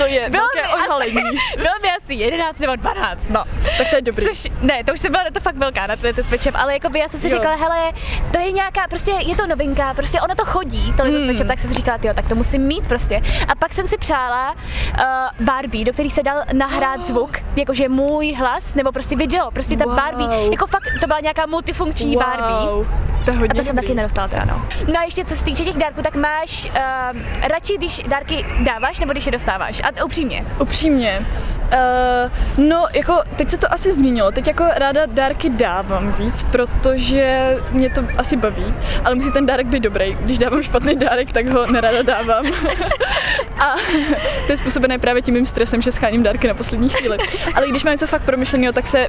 to 0.00 0.06
je 0.06 0.30
bylo 0.30 0.42
velké 0.42 0.68
mi, 0.68 0.74
asi, 0.74 0.84
odhalení. 0.84 1.38
bylo 1.56 1.74
mi 1.82 1.88
asi 2.02 2.14
11 2.14 2.58
nebo 2.58 2.76
12, 2.76 3.28
no. 3.28 3.44
Tak 3.78 3.90
to 3.90 3.96
je 3.96 4.02
dobrý. 4.02 4.26
Což, 4.26 4.48
ne, 4.62 4.84
to 4.84 4.92
už 4.92 5.00
se 5.00 5.10
byla 5.10 5.24
to 5.32 5.40
fakt 5.40 5.56
velká 5.56 5.86
na 5.86 5.96
to 5.96 6.02
Pet 6.02 6.54
ale 6.54 6.72
jako 6.72 6.88
by 6.88 6.98
já 6.98 7.08
jsem 7.08 7.20
si 7.20 7.28
Jo. 7.28 7.36
říkala, 7.36 7.54
hele, 7.56 7.92
to 8.32 8.38
je 8.38 8.52
nějaká, 8.52 8.88
prostě 8.88 9.10
je 9.10 9.36
to 9.36 9.46
novinka, 9.46 9.94
prostě 9.94 10.20
ono 10.20 10.34
to 10.34 10.44
chodí, 10.44 10.92
to 10.96 11.02
Hmm. 11.02 11.36
Pet 11.36 11.48
tak 11.48 11.58
jsem 11.58 11.70
si 11.70 11.76
říkala, 11.76 11.98
jo, 12.02 12.14
tak 12.14 12.28
to 12.28 12.34
musím 12.34 12.62
mít 12.62 12.86
prostě. 12.86 13.20
A 13.48 13.54
pak 13.54 13.72
jsem 13.72 13.86
si 13.86 13.98
přála 13.98 14.52
uh, 14.52 15.44
Barbie, 15.46 15.84
do 15.84 15.92
který 15.92 16.10
se 16.10 16.22
dal 16.22 16.42
nahrát 16.52 17.00
zvuk, 17.06 17.38
jakože 17.56 17.88
můj 17.88 18.32
hlas, 18.34 18.74
nebo 18.74 18.92
prostě 18.92 19.16
video, 19.16 19.50
prostě 19.50 19.76
ta 19.76 19.84
Wow. 19.84 19.96
Barbie, 19.96 20.50
jako 20.50 20.66
fakt, 20.66 20.82
to 21.00 21.06
byla 21.06 21.20
nějaká 21.20 21.46
multifunkční 21.46 22.16
Barbie. 22.16 22.86
To 23.24 23.30
je 23.30 23.36
hodně 23.36 23.48
A 23.50 23.54
to 23.56 23.64
jsem 23.64 23.76
dobrý. 23.76 23.86
taky 23.86 23.94
nedostala 23.96 24.28
teda, 24.28 24.44
no. 24.44 24.66
No 24.92 25.00
a 25.00 25.02
ještě 25.02 25.24
co 25.24 25.36
se 25.36 25.44
týče 25.44 25.64
těch 25.64 25.76
dárků, 25.76 26.02
tak 26.02 26.14
máš 26.14 26.64
uh, 26.64 27.18
radši, 27.48 27.76
když 27.78 28.00
dárky 28.08 28.46
dáváš, 28.64 28.98
nebo 29.00 29.12
když 29.12 29.26
je 29.26 29.32
dostáváš? 29.32 29.82
A 29.82 30.04
upřímně. 30.04 30.44
Upřímně. 30.60 31.26
Uh, 31.72 32.66
no, 32.68 32.86
jako 32.94 33.22
teď 33.36 33.50
se 33.50 33.58
to 33.58 33.72
asi 33.72 33.92
změnilo. 33.92 34.32
Teď 34.32 34.46
jako 34.46 34.64
ráda 34.76 35.06
dárky 35.06 35.50
dávám 35.50 36.12
víc, 36.12 36.44
protože 36.44 37.56
mě 37.70 37.90
to 37.90 38.02
asi 38.18 38.36
baví, 38.36 38.74
ale 39.04 39.14
musí 39.14 39.32
ten 39.32 39.46
dárek 39.46 39.66
být 39.66 39.80
dobrý. 39.80 40.16
Když 40.20 40.38
dávám 40.38 40.62
špatný 40.62 40.96
dárek, 40.96 41.32
tak 41.32 41.46
ho 41.48 41.66
nerada 41.66 42.02
dávám. 42.02 42.44
A 43.60 43.74
to 44.46 44.52
je 44.52 44.56
způsobené 44.56 44.98
právě 44.98 45.22
tím 45.22 45.34
mým 45.34 45.46
stresem, 45.46 45.82
že 45.82 45.92
scháním 45.92 46.22
dárky 46.22 46.48
na 46.48 46.54
poslední 46.54 46.88
chvíli. 46.88 47.18
Ale 47.54 47.68
když 47.68 47.84
mám 47.84 47.92
něco 47.94 48.06
fakt 48.06 48.22
promyšleného, 48.22 48.72
tak 48.72 48.86
se 48.86 49.06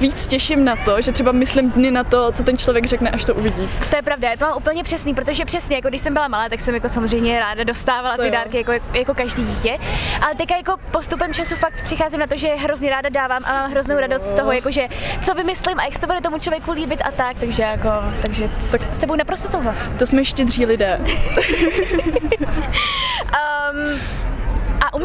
víc 0.00 0.26
těším 0.26 0.64
na 0.64 0.76
to, 0.76 1.00
že 1.00 1.12
třeba 1.12 1.32
myslím 1.32 1.70
dny 1.70 1.90
na 1.90 2.04
to, 2.04 2.32
co 2.32 2.42
ten 2.42 2.58
člověk 2.58 2.86
řekne, 2.86 3.10
až 3.10 3.24
to 3.24 3.34
uvidí. 3.34 3.68
To 3.90 3.96
je 3.96 4.02
pravda, 4.02 4.30
já 4.30 4.36
to 4.36 4.44
mám 4.44 4.56
úplně 4.56 4.82
přesný, 4.84 5.14
protože 5.14 5.44
přesně, 5.44 5.76
jako 5.76 5.88
když 5.88 6.02
jsem 6.02 6.12
byla 6.12 6.28
malá, 6.28 6.48
tak 6.48 6.60
jsem 6.60 6.74
jako 6.74 6.88
samozřejmě 6.88 7.40
ráda 7.40 7.64
dostávala 7.64 8.16
To 8.16 8.22
ty 8.22 8.28
jo. 8.28 8.32
dárky 8.34 8.56
jako, 8.56 8.72
jako 8.94 9.14
každý 9.14 9.44
dítě. 9.44 9.78
Ale 10.20 10.34
teďka 10.34 10.56
jako 10.56 10.76
postupem 10.90 11.34
času 11.34 11.56
fakt 11.56 11.82
přicházím 11.94 12.20
na 12.20 12.26
to, 12.26 12.36
že 12.36 12.48
hrozně 12.48 12.90
ráda 12.90 13.08
dávám 13.08 13.42
a 13.44 13.52
mám 13.52 13.70
hroznou 13.70 13.98
radost 14.00 14.22
z 14.30 14.34
toho, 14.34 14.52
jakože 14.52 14.88
co 15.22 15.34
vymyslím 15.34 15.80
a 15.80 15.84
jak 15.84 15.94
se 15.94 16.00
to 16.00 16.06
bude 16.06 16.20
tomu 16.20 16.38
člověku 16.38 16.72
líbit 16.72 17.02
a 17.04 17.10
tak, 17.10 17.36
takže 17.40 17.62
jako, 17.62 17.88
takže 18.26 18.50
s, 18.58 18.70
Tak- 18.70 18.94
s 18.94 18.98
tebou 18.98 19.16
naprosto 19.16 19.52
souhlasím. 19.52 19.96
To 19.98 20.06
jsme 20.06 20.24
štědří 20.24 20.66
lidé. 20.66 21.00
Um, 23.72 24.00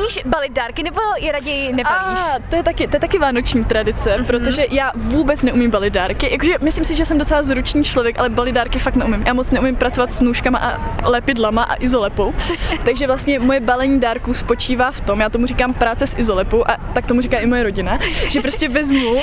umíš 0.07 0.19
balit 0.25 0.51
dárky 0.51 0.83
nebo 0.83 1.01
je 1.17 1.31
raději 1.31 1.73
nebalíš? 1.73 2.19
A 2.19 2.39
to 2.49 2.55
je 2.55 2.63
taky, 2.63 2.87
to 2.87 2.95
je 2.95 2.99
taky 2.99 3.19
vánoční 3.19 3.63
tradice, 3.63 4.09
mm-hmm. 4.09 4.25
protože 4.25 4.65
já 4.71 4.91
vůbec 4.95 5.43
neumím 5.43 5.71
balit 5.71 5.93
dárky. 5.93 6.31
Jakože 6.31 6.53
myslím 6.61 6.85
si, 6.85 6.95
že 6.95 7.05
jsem 7.05 7.17
docela 7.17 7.43
zručný 7.43 7.83
člověk, 7.83 8.19
ale 8.19 8.29
balit 8.29 8.55
dárky 8.55 8.79
fakt 8.79 8.95
neumím. 8.95 9.23
Já 9.27 9.33
moc 9.33 9.51
neumím 9.51 9.75
pracovat 9.75 10.13
s 10.13 10.21
nůžkama 10.21 10.59
a 10.59 11.07
lepidlama 11.09 11.63
a 11.63 11.75
izolepou. 11.75 12.33
Takže 12.85 13.07
vlastně 13.07 13.39
moje 13.39 13.59
balení 13.59 13.99
dárků 13.99 14.33
spočívá 14.33 14.91
v 14.91 15.01
tom, 15.01 15.19
já 15.19 15.29
tomu 15.29 15.45
říkám 15.45 15.73
práce 15.73 16.07
s 16.07 16.17
izolepou 16.17 16.69
a 16.69 16.77
tak 16.93 17.07
tomu 17.07 17.21
říká 17.21 17.39
i 17.39 17.45
moje 17.45 17.63
rodina, 17.63 17.99
že 18.27 18.41
prostě 18.41 18.69
vezmu, 18.69 19.15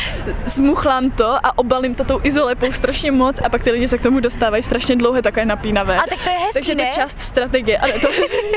zmuchlám 0.45 1.11
to 1.11 1.47
a 1.47 1.59
obalím 1.59 1.95
to 1.95 2.05
tou 2.05 2.21
izolepou 2.23 2.73
strašně 2.73 3.13
moc 3.13 3.41
a 3.45 3.49
pak 3.49 3.63
ty 3.63 3.71
lidi 3.71 3.89
se 3.89 3.99
k 3.99 4.03
tomu 4.03 4.21
dostávají 4.21 4.63
strašně 4.63 4.97
dlouho, 4.97 5.23
takové 5.23 5.47
napínavé. 5.47 5.97
A 5.97 6.03
tak 6.09 6.25
to 6.25 6.31
je 6.31 6.37
hezký, 6.37 6.53
Takže 6.53 6.75
to 6.75 6.83
je 6.83 6.89
část 6.89 7.21
strategie. 7.21 7.79
Ale 7.79 7.93
to, 7.93 8.09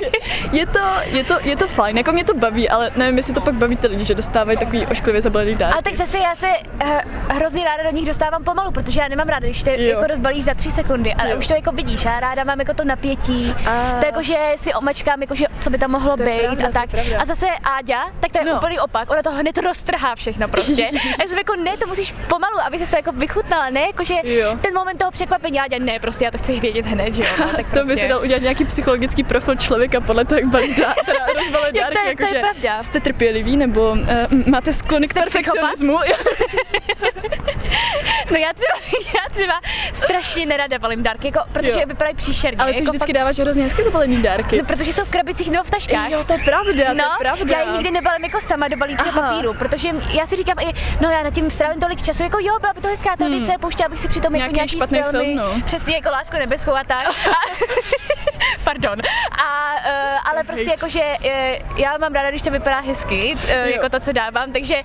je, 0.52 0.66
to, 0.66 0.80
je, 1.06 1.24
to, 1.24 1.36
je 1.44 1.56
to 1.56 1.68
fajn, 1.68 1.98
jako 1.98 2.12
mě 2.18 2.24
to 2.24 2.34
baví, 2.34 2.70
ale 2.70 2.92
nevím, 2.96 3.18
jestli 3.18 3.34
to 3.34 3.42
pak 3.42 3.54
baví 3.56 3.76
ty 3.78 3.88
lidi, 3.88 4.06
že 4.06 4.16
dostávají 4.16 4.58
takový 4.58 4.86
ošklivě 4.88 5.22
zabalený 5.22 5.56
dárky. 5.56 5.74
Ale 5.74 5.84
tak 5.84 5.94
zase 5.96 6.18
já 6.18 6.36
se 6.36 6.48
uh, 6.84 6.92
hrozně 7.38 7.64
ráda 7.66 7.84
do 7.84 7.90
nich 7.96 8.06
dostávám 8.06 8.44
pomalu, 8.44 8.72
protože 8.72 9.00
já 9.00 9.08
nemám 9.08 9.28
ráda, 9.28 9.46
když 9.48 9.64
to 9.64 9.70
jako 9.70 10.08
rozbalíš 10.08 10.44
za 10.44 10.54
tři 10.54 10.72
sekundy, 10.72 11.14
ale 11.14 11.30
Jo. 11.32 11.38
už 11.38 11.48
to 11.48 11.54
jako 11.54 11.72
vidíš, 11.72 12.06
já 12.06 12.20
ráda 12.20 12.44
mám 12.44 12.60
jako 12.60 12.74
to 12.74 12.84
napětí, 12.86 13.56
A. 13.70 14.00
to 14.00 14.06
jako, 14.06 14.24
že 14.24 14.36
si 14.56 14.74
omačkám, 14.74 15.22
jako, 15.22 15.36
že 15.36 15.46
co 15.60 15.70
by 15.70 15.78
tam 15.78 15.92
mohlo 15.92 16.18
To 16.18 16.24
být 16.24 16.40
pravda, 16.42 16.68
a 16.68 16.72
tak. 16.72 16.90
A 17.22 17.26
zase 17.26 17.46
Áďa, 17.64 18.06
tak 18.20 18.32
to 18.32 18.40
je 18.40 18.46
No. 18.46 18.56
úplný 18.58 18.80
opak, 18.80 19.10
ona 19.12 19.22
to 19.24 19.32
hned 19.32 19.58
roztrhá 19.58 20.16
všechno 20.16 20.48
prostě. 20.48 20.84
a 21.20 21.22
já 21.22 21.28
jsem 21.28 21.38
jako, 21.38 21.56
ne, 21.56 21.78
to 21.78 21.88
musíš 21.88 22.12
pomalu, 22.30 22.60
aby 22.66 22.80
se 22.80 22.90
to 22.92 22.96
jako 22.96 23.12
vychutnala, 23.12 23.70
ne, 23.70 23.82
jako, 23.82 24.04
že 24.04 24.14
Jo. 24.24 24.58
ten 24.62 24.74
moment 24.74 24.98
toho 24.98 25.12
překvapení, 25.12 25.60
Áďa, 25.60 25.78
ne, 25.80 26.00
prostě 26.00 26.26
já 26.26 26.32
to 26.32 26.38
chci 26.38 26.60
vědět 26.60 26.86
hned, 26.86 27.14
že 27.16 27.24
jo. 27.24 27.30
No, 27.40 27.46
tak 27.56 27.66
to 27.66 27.80
by 27.80 27.86
prostě. 27.86 27.96
si 27.96 28.08
dal 28.08 28.22
udělat 28.22 28.42
nějaký 28.42 28.66
psychologický 28.66 29.24
profil 29.24 29.56
člověka 29.56 30.02
podle 30.02 30.26
toho, 30.26 30.40
jak 30.40 30.48
balí 30.48 30.76
dá, 30.76 30.94
rozbalí 31.36 31.80
dárky, 31.80 31.98
je- 32.10 32.15
to 32.15 32.24
je 32.24 32.28
jakože 32.28 32.39
pravda. 32.39 32.84
jste 32.84 33.00
trpěliví 33.00 33.58
nebo 33.58 33.89
uh, 33.91 33.98
máte 34.48 34.74
sklony 34.74 35.08
k 35.08 35.13
perfekcionismu. 35.13 35.98
No 38.32 38.38
já 38.38 38.54
třeba, 38.54 39.00
já 39.15 39.30
třeba 39.34 39.54
strašně 39.93 40.46
nerada 40.46 40.80
balím 40.80 41.04
dárky, 41.04 41.28
jako, 41.28 41.39
protože 41.52 41.72
Jo. 41.72 41.88
vypadají 41.88 42.15
příšerně. 42.15 42.58
Ale 42.63 42.74
ty 42.74 42.80
jako 42.80 42.91
vždycky 42.91 43.13
dáváš 43.13 43.38
hrozně 43.39 43.63
hezky 43.63 43.84
zabalený 43.84 44.22
dárky. 44.22 44.58
No, 44.58 44.65
protože 44.65 44.93
jsou 44.93 45.06
v 45.06 45.10
krabicích 45.10 45.50
nebo 45.52 45.63
v 45.63 45.72
taškách. 45.72 46.10
Jo, 46.12 46.24
to 46.24 46.34
je 46.34 46.39
pravda, 46.39 46.93
No, 46.93 47.04
to 47.04 47.10
je 47.12 47.17
pravda. 47.20 47.58
já 47.58 47.63
ji 47.63 47.72
nikdy 47.72 47.91
nebalím 47.91 48.24
jako 48.26 48.41
sama 48.41 48.67
do 48.67 48.78
balíčka 48.78 49.12
papíru, 49.12 49.54
protože 49.54 49.89
já 50.13 50.26
si 50.28 50.36
říkám 50.36 50.60
i, 50.60 50.74
no 51.02 51.10
já 51.12 51.24
nad 51.24 51.34
tím 51.34 51.52
strávím 51.52 51.80
tolik 51.82 52.02
času, 52.02 52.24
jako 52.24 52.38
jo, 52.41 52.60
byla 52.62 52.74
by 52.74 52.82
to 52.82 52.88
hezká 52.88 53.15
tradice, 53.15 53.52
hmm. 53.52 53.60
pouštěla 53.62 53.89
bych 53.89 54.00
si 54.00 54.08
přitom 54.08 54.36
jako 54.36 54.38
Nějaký 54.38 54.56
nějaký 54.56 54.70
špatný 54.76 55.00
filmy, 55.12 55.20
film, 55.26 55.36
no. 55.38 55.62
přesně 55.65 55.96
jako 55.96 56.10
Lásku 56.10 56.38
nebeskou 56.38 56.72
a 56.72 56.84
tak. 56.84 57.08
Pardon. 58.68 59.00
A, 59.32 59.74
uh, 59.76 60.32
ale 60.32 60.44
prostě 60.44 60.70
jako, 60.70 60.90
že 60.90 61.00
uh, 61.00 61.80
já 61.80 61.98
mám 61.98 62.14
ráda, 62.14 62.30
když 62.30 62.42
to 62.42 62.52
vypadá 62.52 62.80
hezky, 62.80 63.36
uh, 63.36 63.50
jako 63.50 63.90
to, 63.90 64.00
co 64.00 64.12
dávám, 64.12 64.52
takže, 64.52 64.76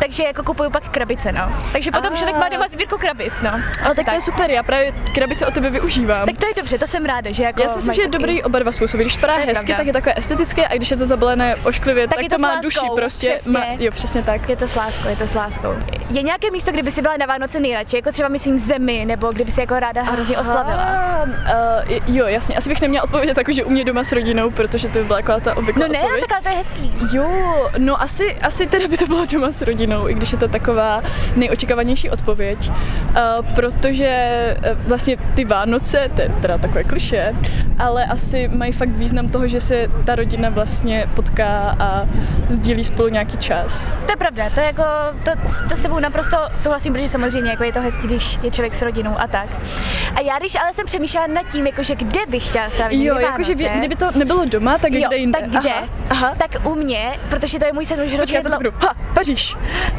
takže 0.00 0.24
jako 0.24 0.42
kupuju 0.42 0.70
pak 0.70 0.88
krabice, 0.88 1.32
no. 1.32 1.52
Takže 1.72 1.90
potom 1.90 2.12
A. 2.12 2.16
člověk 2.16 2.36
má 2.36 2.48
doma 2.48 2.68
sbírku 2.68 2.98
krabic, 2.98 3.40
no. 3.42 3.50
Ale 3.50 3.62
Asi 3.84 3.96
tak 3.96 4.06
to 4.06 4.14
je 4.14 4.20
super, 4.20 4.50
já 4.50 4.62
právě 4.62 4.92
krabice 5.14 5.46
o 5.46 5.50
tebe 5.50 5.70
využívám. 5.70 6.26
Tak 6.26 6.36
to 6.36 6.46
je 6.46 6.52
dobře, 6.56 6.78
to 6.78 6.86
jsem 6.86 7.04
ráda, 7.04 7.32
že 7.32 7.44
jako 7.44 7.62
já 7.62 7.68
si 7.68 7.76
myslím, 7.76 7.94
že 7.94 8.02
je 8.02 8.08
dobrý 8.08 8.42
oba 8.42 8.58
dva 8.58 8.72
způsoby. 8.72 9.02
Když 9.02 9.16
vypadá 9.16 9.34
hezky, 9.34 9.52
pravda. 9.52 9.76
tak 9.76 9.86
je 9.86 9.92
takové 9.92 10.14
estetické 10.16 10.68
a 10.68 10.74
když 10.76 10.90
je 10.90 10.96
to 10.96 11.06
zabalené 11.06 11.56
ošklivě, 11.56 12.08
Tak 12.08 12.14
tak, 12.16 12.22
je 12.22 12.30
to, 12.30 12.36
to 12.36 12.42
má 12.42 12.48
láskou, 12.48 12.62
duši 12.62 12.86
prostě. 12.96 13.30
přesně. 13.30 13.76
Jo, 13.78 13.90
přesně 13.92 14.22
tak. 14.22 14.48
Je 14.48 14.56
to 14.56 14.68
s 14.68 14.76
láskou, 14.76 15.08
je 15.08 15.16
to 15.16 15.26
s 15.26 15.34
láskou. 15.34 15.74
Je 16.10 16.22
nějaké 16.22 16.50
místo, 16.50 16.72
kde 16.72 16.82
by 16.82 16.90
si 16.90 17.02
byla 17.02 17.16
na 17.16 17.26
Vánoce 17.26 17.60
nejradši, 17.60 17.96
jako 17.96 18.12
třeba 18.12 18.28
myslím 18.28 18.58
zemi, 18.58 19.04
nebo 19.04 19.28
kde 19.32 19.44
by 19.44 19.50
si 19.50 19.60
jako 19.60 19.80
ráda 19.80 20.02
hrozně 20.02 20.38
oslavila? 20.38 21.24
Uh, 21.24 22.16
jo, 22.16 22.26
jasně. 22.26 22.56
Asi 22.56 22.68
bych 22.68 22.80
neměla 22.80 23.04
odpovědět 23.04 23.29
jako, 23.38 23.52
že 23.52 23.64
u 23.64 23.70
mě 23.70 23.84
doma 23.84 24.04
s 24.04 24.12
rodinou, 24.12 24.50
protože 24.50 24.88
to 24.88 24.98
by 24.98 25.04
byla 25.04 25.18
jako 25.18 25.40
ta 25.40 25.56
obvyklá 25.56 25.86
No 25.86 25.92
ne, 25.92 25.98
odpověď. 26.00 26.24
tak 26.28 26.32
ale 26.32 26.42
to 26.42 26.48
je 26.48 26.54
hezký. 26.54 26.92
Jo, 27.16 27.30
no 27.78 28.02
asi, 28.02 28.34
asi 28.42 28.66
teda 28.66 28.88
by 28.88 28.96
to 28.96 29.06
bylo 29.06 29.26
doma 29.32 29.52
s 29.52 29.62
rodinou, 29.62 30.08
i 30.08 30.14
když 30.14 30.32
je 30.32 30.38
to 30.38 30.48
taková 30.48 31.02
nejočekávanější 31.36 32.10
odpověď, 32.10 32.70
uh, 32.70 32.74
protože 33.54 34.56
uh, 34.72 34.78
vlastně 34.88 35.16
ty 35.34 35.44
Vánoce, 35.44 36.10
to 36.16 36.22
je 36.22 36.28
teda 36.42 36.58
takové 36.58 36.84
kliše, 36.84 37.32
ale 37.78 38.04
asi 38.04 38.48
mají 38.48 38.72
fakt 38.72 38.88
význam 38.96 39.28
toho, 39.28 39.48
že 39.48 39.60
se 39.60 39.86
ta 40.04 40.14
rodina 40.14 40.48
vlastně 40.50 41.08
potká 41.14 41.76
a 41.78 42.06
sdílí 42.48 42.84
spolu 42.84 43.08
nějaký 43.08 43.36
čas. 43.36 43.94
To 44.06 44.12
je 44.12 44.16
pravda, 44.16 44.50
to 44.54 44.60
je 44.60 44.66
jako, 44.66 44.82
to, 45.24 45.30
to 45.68 45.76
s 45.76 45.80
tebou 45.80 45.98
naprosto 45.98 46.36
souhlasím, 46.54 46.92
protože 46.92 47.08
samozřejmě 47.08 47.50
jako 47.50 47.64
je 47.64 47.72
to 47.72 47.80
hezký, 47.80 48.06
když 48.06 48.38
je 48.42 48.50
člověk 48.50 48.74
s 48.74 48.82
rodinou 48.82 49.14
a 49.18 49.26
tak. 49.26 49.46
A 50.16 50.20
já 50.20 50.38
když 50.38 50.54
ale 50.56 50.74
jsem 50.74 50.86
přemýšlela 50.86 51.26
nad 51.26 51.42
tím, 51.52 51.66
jakože 51.66 51.94
kde 51.94 52.20
bych 52.28 52.48
chtěla 52.48 52.70
strávit 52.70 53.04
Jo, 53.04 53.18
jakože 53.20 53.54
kdyby 53.54 53.96
to 53.96 54.10
nebylo 54.14 54.44
doma, 54.44 54.78
tak 54.78 54.92
jo, 54.92 55.08
kde 55.08 55.16
jinde. 55.16 55.38
tak 55.40 55.50
kde? 55.60 55.70
Aha, 55.70 55.88
aha. 56.10 56.34
Tak 56.38 56.50
u 56.66 56.74
mě, 56.74 57.12
protože 57.30 57.58
to 57.58 57.64
je 57.66 57.72
můj 57.72 57.86
sen 57.86 58.00
už 58.00 58.12
hrozně 58.12 58.18
Počkej, 58.18 58.40
dlouho. 58.42 58.62
řeknu? 58.62 58.88
Ha, 58.88 58.94
Paříž, 59.14 59.56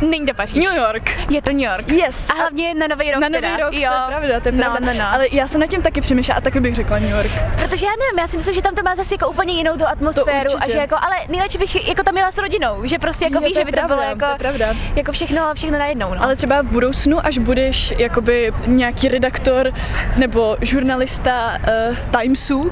Není 0.09 0.25
to 0.25 0.33
Paříž. 0.33 0.65
New 0.65 0.75
York. 0.77 1.11
Je 1.29 1.41
to 1.41 1.51
New 1.51 1.59
York. 1.61 1.87
Yes. 1.91 2.29
A 2.29 2.33
hlavně 2.33 2.73
na 2.73 2.87
Nový 2.87 3.11
rok 3.11 3.21
na 3.21 3.29
nový 3.29 3.41
teda. 3.41 3.57
rok, 3.57 3.73
jo. 3.73 3.89
to 3.91 4.01
je 4.01 4.07
pravda, 4.07 4.39
to 4.39 4.47
je 4.47 4.51
No, 4.51 4.57
pravda. 4.57 4.93
no, 4.93 4.99
no. 4.99 5.05
Ale 5.13 5.25
já 5.31 5.47
jsem 5.47 5.61
nad 5.61 5.67
tím 5.67 5.81
taky 5.81 6.01
přemýšlela 6.01 6.37
a 6.37 6.41
taky 6.41 6.59
bych 6.59 6.75
řekla 6.75 6.99
New 6.99 7.09
York. 7.09 7.31
Protože 7.61 7.85
já 7.85 7.91
nevím, 7.91 8.19
já 8.19 8.27
si 8.27 8.37
myslím, 8.37 8.55
že 8.55 8.61
tam 8.61 8.75
to 8.75 8.83
má 8.83 8.95
zase 8.95 9.13
jako 9.15 9.29
úplně 9.29 9.53
jinou 9.53 9.77
tu 9.77 9.87
atmosféru 9.87 10.31
a 10.49 10.53
určitě. 10.55 10.71
že 10.71 10.77
jako, 10.77 10.95
ale 11.01 11.15
nejradši 11.29 11.57
bych 11.57 11.87
jako 11.87 12.03
tam 12.03 12.17
jela 12.17 12.31
s 12.31 12.37
rodinou, 12.37 12.81
že 12.87 12.99
prostě 12.99 13.25
jako 13.25 13.37
Je, 13.37 13.41
víš, 13.41 13.53
to 13.53 13.59
že 13.59 13.65
by 13.65 13.71
to 13.71 13.87
bylo 13.87 14.01
jako, 14.01 14.25
to 14.25 14.35
pravda. 14.37 14.73
jako 14.95 15.11
všechno, 15.11 15.41
všechno 15.55 15.79
najednou, 15.79 16.13
no. 16.13 16.23
Ale 16.23 16.35
třeba 16.35 16.61
v 16.61 16.65
budoucnu, 16.65 17.25
až 17.25 17.37
budeš 17.37 17.93
jakoby 17.97 18.53
nějaký 18.67 19.07
redaktor 19.07 19.71
nebo 20.17 20.57
žurnalista 20.61 21.57
uh, 21.91 22.19
Timesu, 22.21 22.71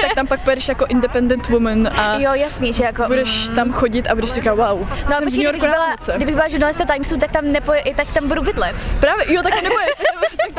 tak 0.00 0.14
tam 0.14 0.26
pak 0.26 0.40
pojedeš 0.40 0.68
jako 0.68 0.86
independent 0.86 1.48
woman 1.48 1.88
a 1.96 2.18
Jo, 2.18 2.30
jasný, 2.34 2.72
že 2.72 2.84
jako... 2.84 3.04
budeš 3.06 3.48
tam 3.54 3.72
chodit 3.72 4.06
a 4.08 4.14
budeš 4.14 4.32
říkat, 4.32 4.54
wow, 4.54 4.80
No 4.80 4.86
jsem 4.86 5.06
v 5.06 5.10
New 5.10 5.24
počkej, 5.24 5.42
Yorku 5.44 5.58
kdybych 5.58 5.62
na 5.62 5.96
byla, 5.96 6.16
kdybych 6.16 6.34
byla 6.34 6.48
žurnalista 6.48 6.84
Timesu, 6.84 7.16
tak 7.16 7.30
tam, 7.32 7.52
nepoje, 7.52 7.82
tak 7.96 8.12
tam 8.12 8.28
budu 8.28 8.42
bydlet. 8.42 8.76
Právě, 9.00 9.34
jo, 9.34 9.42
tak 9.42 9.62
neboješ, 9.62 9.86
tak 9.95 9.95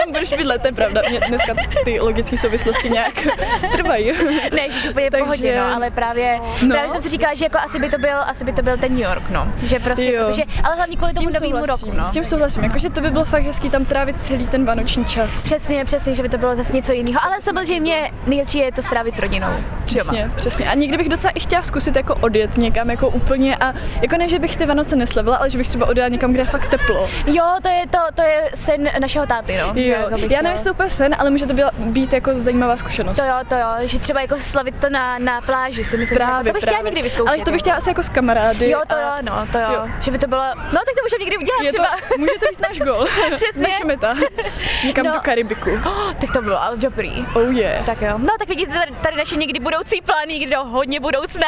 tam 0.08 0.12
budeš 0.22 0.34
bydlet, 0.38 0.62
to 0.62 0.68
je 0.68 0.72
pravda. 0.74 1.02
Mě 1.10 1.20
dneska 1.28 1.54
ty 1.86 2.00
logické 2.00 2.38
souvislosti 2.38 2.90
nějak 2.90 3.14
trvají. 3.72 4.12
Ne, 4.56 4.70
že 4.72 4.90
úplně 4.90 5.12
Takže- 5.12 5.24
pohodě, 5.24 5.60
no, 5.60 5.76
ale 5.76 5.92
právě, 5.92 6.40
No. 6.62 6.70
právě 6.70 6.92
jsem 6.92 7.02
si 7.02 7.10
říkala, 7.10 7.34
že 7.34 7.46
jako 7.46 7.58
asi 7.60 7.80
by 7.80 7.90
to 7.90 7.98
byl, 7.98 8.16
asi 8.26 8.44
by 8.44 8.54
to 8.54 8.62
byl 8.62 8.78
ten 8.78 8.92
New 8.92 9.02
York, 9.02 9.30
no. 9.30 9.48
Že 9.64 9.80
prostě, 9.80 10.14
Jo. 10.14 10.26
protože, 10.28 10.44
ale 10.64 10.76
hlavně 10.76 10.98
kvůli 10.98 11.14
tomu 11.14 11.30
novému 11.34 11.66
roku, 11.66 11.92
no. 11.98 12.04
s 12.04 12.12
tím 12.12 12.24
souhlasím, 12.24 12.64
jakože 12.64 12.90
to 12.90 13.02
by 13.02 13.10
bylo 13.10 13.26
fakt 13.26 13.44
hezký 13.44 13.70
tam 13.70 13.86
trávit 13.86 14.22
celý 14.22 14.48
ten 14.48 14.66
vánoční 14.66 15.06
čas. 15.06 15.44
Přesně, 15.46 15.86
přesně, 15.86 16.16
že 16.16 16.24
by 16.24 16.30
to 16.30 16.38
bylo 16.38 16.56
zase 16.56 16.74
něco 16.74 16.92
jiného. 16.94 17.20
Ale 17.26 17.42
samozřejmě 17.42 18.12
nejhezčí 18.28 18.58
je 18.58 18.72
to 18.72 18.82
strávit 18.82 19.16
s 19.16 19.20
rodinou. 19.20 19.48
Přesně, 19.86 20.22
Doma. 20.22 20.34
přesně. 20.36 20.70
A 20.70 20.74
někdy 20.74 20.98
bych 20.98 21.10
docela 21.10 21.32
i 21.32 21.40
chtěla 21.40 21.62
zkusit 21.62 21.96
jako 21.96 22.16
odjet 22.16 22.58
někam 22.58 22.90
jako 22.90 23.10
úplně 23.10 23.56
a 23.56 23.74
jako 24.02 24.18
ne, 24.18 24.28
že 24.30 24.40
bych 24.40 24.58
ty 24.58 24.66
Vánoce 24.66 24.96
neslavila, 24.96 25.38
ale 25.38 25.50
že 25.50 25.58
bych 25.58 25.70
třeba 25.70 25.86
odjela 25.86 26.10
někam, 26.10 26.32
kde 26.32 26.42
je 26.42 26.46
fakt 26.46 26.66
teplo. 26.70 27.10
Jo, 27.28 27.44
to 27.62 27.70
je 27.70 27.84
to, 27.90 27.98
to 28.16 28.22
je 28.22 28.42
sen 28.56 28.90
našeho 29.00 29.26
táty, 29.26 29.58
no. 29.68 29.74
Že 29.82 29.97
Jo, 30.02 30.10
já 30.12 30.18
to- 30.18 30.28
nevím, 30.28 30.46
jestli 30.52 30.66
to 30.66 30.72
úplně 30.74 30.90
sen, 30.90 31.16
ale 31.20 31.30
může 31.30 31.46
to 31.46 31.54
byla, 31.54 31.72
být 31.78 32.14
jako 32.14 32.32
zajímavá 32.36 32.78
zkušenost. 32.78 33.18
To 33.18 33.24
jo, 33.28 33.34
to 33.50 33.56
jo, 33.56 33.68
že 33.82 34.00
třeba 34.00 34.22
jako 34.22 34.40
slavit 34.40 34.76
to 34.80 34.90
na, 34.90 35.18
na 35.20 35.42
pláži, 35.42 35.86
si 35.86 35.98
myslím, 35.98 36.16
Právě, 36.16 36.34
že 36.34 36.38
jako, 36.38 36.48
to 36.48 36.54
bych 36.54 36.62
chtěla 36.62 36.76
právě. 36.78 36.92
někdy 36.92 37.02
vyzkoušet. 37.02 37.28
Ale 37.30 37.38
to 37.38 37.44
bych 37.44 37.48
jako. 37.54 37.60
chtěla 37.60 37.76
asi 37.76 37.90
jako 37.90 38.04
s 38.04 38.10
kamarády. 38.10 38.70
Jo, 38.70 38.82
to 38.88 38.96
a 38.96 39.00
jo, 39.02 39.08
no, 39.22 39.48
to 39.52 39.58
jo. 39.60 39.66
jo. 39.74 39.88
Že 40.02 40.12
by 40.12 40.18
to 40.18 40.28
bylo, 40.28 40.42
no 40.56 40.72
tak 40.86 40.96
to 40.98 41.02
můžeme 41.04 41.20
někdy 41.24 41.38
udělat 41.38 41.62
Je 41.64 41.72
to, 41.74 41.84
třeba. 41.84 41.96
může 42.18 42.34
to 42.40 42.46
být 42.50 42.60
náš 42.60 42.80
gol. 42.80 43.06
Přesně. 43.36 43.62
Naše 43.64 43.86
meta. 43.86 44.16
Někam 44.86 45.06
No. 45.06 45.12
do 45.14 45.20
Karibiku. 45.20 45.70
Oh, 45.88 46.14
tak 46.14 46.32
to 46.34 46.42
bylo 46.42 46.64
ale 46.64 46.78
dobrý. 46.78 47.26
Oh 47.36 47.52
yeah. 47.58 47.86
Tak 47.86 48.02
jo. 48.02 48.18
No 48.18 48.30
tak 48.40 48.48
vidíte 48.48 48.74
tady, 48.74 48.92
tady 49.02 49.18
naše 49.18 49.36
někdy 49.36 49.60
budoucí 49.60 50.02
plány, 50.02 50.40
kdo 50.40 50.64
hodně 50.64 51.00
budoucna. 51.00 51.48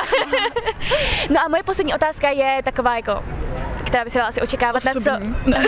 no 1.29 1.39
a 1.45 1.47
moje 1.47 1.63
poslední 1.63 1.93
otázka 1.95 2.29
je 2.29 2.61
taková 2.63 2.95
jako 2.95 3.23
která 3.85 4.03
by 4.03 4.09
se 4.09 4.17
dala 4.17 4.29
asi 4.29 4.41
očekávat, 4.41 4.85
na 4.85 4.91
co, 4.93 4.99
Osobní. 4.99 5.35
Ne. 5.45 5.63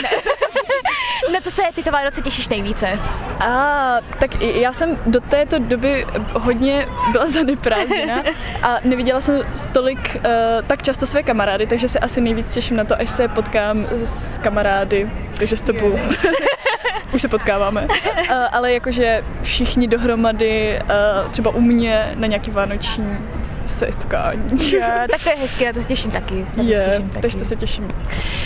Na 1.33 1.41
co 1.41 1.51
se 1.51 1.61
tyto 1.75 1.91
Vánoce 1.91 2.21
těšíš 2.21 2.49
nejvíce? 2.49 2.99
A 3.45 3.97
tak 4.19 4.41
já 4.41 4.73
jsem 4.73 4.97
do 5.05 5.21
této 5.21 5.59
doby 5.59 6.05
hodně 6.33 6.87
byla 7.11 7.25
zaneprázdněna 7.27 8.23
a 8.63 8.77
neviděla 8.83 9.21
jsem 9.21 9.41
tolik 9.71 10.15
uh, 10.15 10.21
tak 10.67 10.83
často 10.83 11.05
své 11.05 11.23
kamarády, 11.23 11.67
takže 11.67 11.87
se 11.87 11.99
asi 11.99 12.21
nejvíc 12.21 12.53
těším 12.53 12.77
na 12.77 12.83
to, 12.83 13.01
až 13.01 13.09
se 13.09 13.27
potkám 13.27 13.87
s 14.05 14.37
kamarády, 14.37 15.11
takže 15.37 15.57
s 15.57 15.61
tebou. 15.61 15.99
Už 17.13 17.21
se 17.21 17.27
potkáváme. 17.27 17.87
Uh, 17.87 18.35
ale 18.51 18.73
jakože 18.73 19.23
všichni 19.41 19.87
dohromady, 19.87 20.79
uh, 20.83 21.31
třeba 21.31 21.51
u 21.51 21.61
mě 21.61 22.11
na 22.15 22.27
nějaký 22.27 22.51
vánoční 22.51 23.17
setkání. 23.65 24.49
Eh, 24.81 25.07
tak 25.11 25.23
to 25.23 25.29
je 25.29 25.35
hezky, 25.35 25.65
na 25.65 25.73
to 25.73 25.81
se 25.81 25.87
těším 25.87 26.11
taky. 26.11 26.35
Na 26.35 26.45
to 26.55 26.61
se 26.63 26.73
Je, 26.73 26.85
těším 26.89 27.09
taky. 27.09 27.21
takže 27.21 27.37
to 27.37 27.45
se 27.45 27.55
těším. 27.55 27.87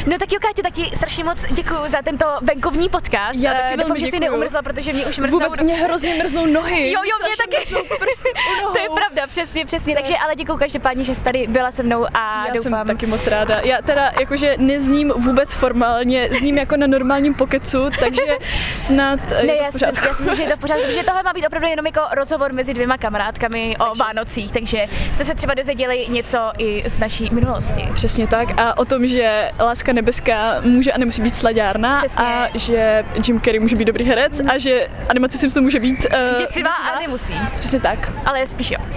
No 0.08 0.17
tak 0.19 0.32
jo, 0.32 0.39
Káťo, 0.41 0.62
taky 0.62 0.91
strašně 0.97 1.23
moc 1.23 1.41
děkuji 1.51 1.78
za 1.88 2.01
tento 2.01 2.25
venkovní 2.41 2.89
podcast. 2.89 3.39
Já 3.39 3.54
taky 3.54 3.73
Eh, 3.73 3.78
Doufám, 3.78 3.97
že 3.97 4.08
jsi 4.08 4.19
neumrzla, 4.19 4.62
protože 4.62 4.93
mě 4.93 5.06
už 5.06 5.17
mrznou 5.19 5.39
Vůbec 5.39 5.56
mě 5.63 5.75
hrozně 5.75 6.15
mrznou 6.15 6.45
nohy. 6.45 6.91
Jo, 6.91 6.99
jo, 7.04 7.15
mě 7.21 7.36
taky. 7.38 7.65
prsty 7.99 8.30
nohou. 8.62 8.73
To 8.73 8.80
je 8.80 8.89
pravda, 8.89 9.28
přesně, 9.28 9.65
přesně. 9.65 9.95
Takže 9.95 10.13
ale 10.17 10.36
děkuji 10.36 10.58
každopádně, 10.58 11.04
že 11.04 11.15
jsi 11.15 11.23
tady 11.23 11.47
byla 11.47 11.71
se 11.71 11.84
mnou 11.84 12.06
a 12.13 12.45
Já 12.47 12.54
doufám. 12.54 12.78
jsem 12.78 12.88
taky 12.88 13.06
moc 13.06 13.28
ráda. 13.28 13.60
Já 13.63 13.82
teda 13.82 14.12
jakože 14.19 14.56
nezním 14.58 15.13
vůbec 15.15 15.54
formálně, 15.54 16.30
zním 16.32 16.58
jako 16.58 16.78
na 16.78 16.88
normálním 16.88 17.34
pokecu, 17.34 17.89
takže 17.99 18.21
snad 18.71 19.19
Ne, 19.30 19.38
je 19.54 19.58
to 19.58 19.63
já 19.63 19.71
pořádku. 19.71 20.06
já 20.06 20.12
myslím, 20.19 20.36
že 20.36 20.41
je 20.43 20.49
to 20.49 20.56
v 20.56 20.60
pořádku, 20.60 20.84
protože 20.86 21.04
tohle 21.04 21.23
má 21.23 21.34
být 21.34 21.45
opravdu 21.47 21.67
jenom 21.67 21.86
jako 21.86 22.01
rozhovor 22.15 22.54
mezi 22.54 22.73
dvěma 22.73 22.97
kamarádkami 22.97 23.75
o 23.80 23.95
Vánocích, 23.99 24.51
takže 24.51 24.86
jste 25.15 25.25
se 25.25 25.36
třeba 25.36 25.54
dozvěděli 25.54 26.06
něco 26.10 26.51
i 26.58 26.84
z 26.89 26.99
naší 26.99 27.30
minulosti. 27.32 27.89
Přesně 27.93 28.28
tak. 28.28 28.60
A 28.60 28.78
o 28.78 28.86
tom, 28.86 29.08
že 29.08 29.51
Láska 29.60 29.93
nebeská 29.93 30.62
může 30.62 30.91
a 30.91 30.97
nemusí 30.97 31.21
být 31.21 31.36
sladárna 31.36 31.97
Přesně. 31.97 32.23
a 32.25 32.49
že 32.54 33.06
Jim 33.28 33.41
Carrey 33.41 33.60
může 33.60 33.75
být 33.75 33.86
dobrý 33.86 34.06
herec 34.06 34.41
a 34.47 34.58
že 34.58 34.88
animace 35.10 35.38
Simpson 35.38 35.63
může 35.63 35.80
být 35.80 36.06
uh, 36.06 36.39
Děsivá, 36.39 36.71
ale 36.71 36.99
nemusí. 37.01 37.34
Přesně 37.56 37.80
tak. 37.80 38.12
Ale 38.25 38.47
spíš 38.47 38.71
jo. 38.71 38.78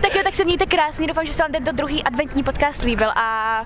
tak 0.00 0.14
jo, 0.14 0.20
tak 0.24 0.34
se 0.34 0.44
mějte 0.44 0.66
krásně, 0.66 1.06
doufám, 1.06 1.26
že 1.26 1.32
se 1.32 1.42
vám 1.42 1.52
tento 1.52 1.72
druhý 1.72 2.04
adventní 2.04 2.42
podcast 2.42 2.82
líbil 2.82 3.10
a 3.10 3.64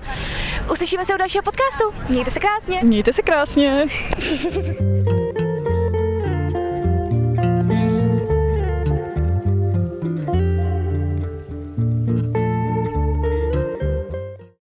uslyšíme 0.72 1.04
se 1.04 1.14
u 1.14 1.18
dalšího 1.18 1.42
podcastu. 1.42 1.85
Mějte 2.09 2.30
se 2.30 2.40
krásně. 2.40 2.80
Mějte 2.83 3.12
se 3.12 3.22
krásně. 3.22 3.87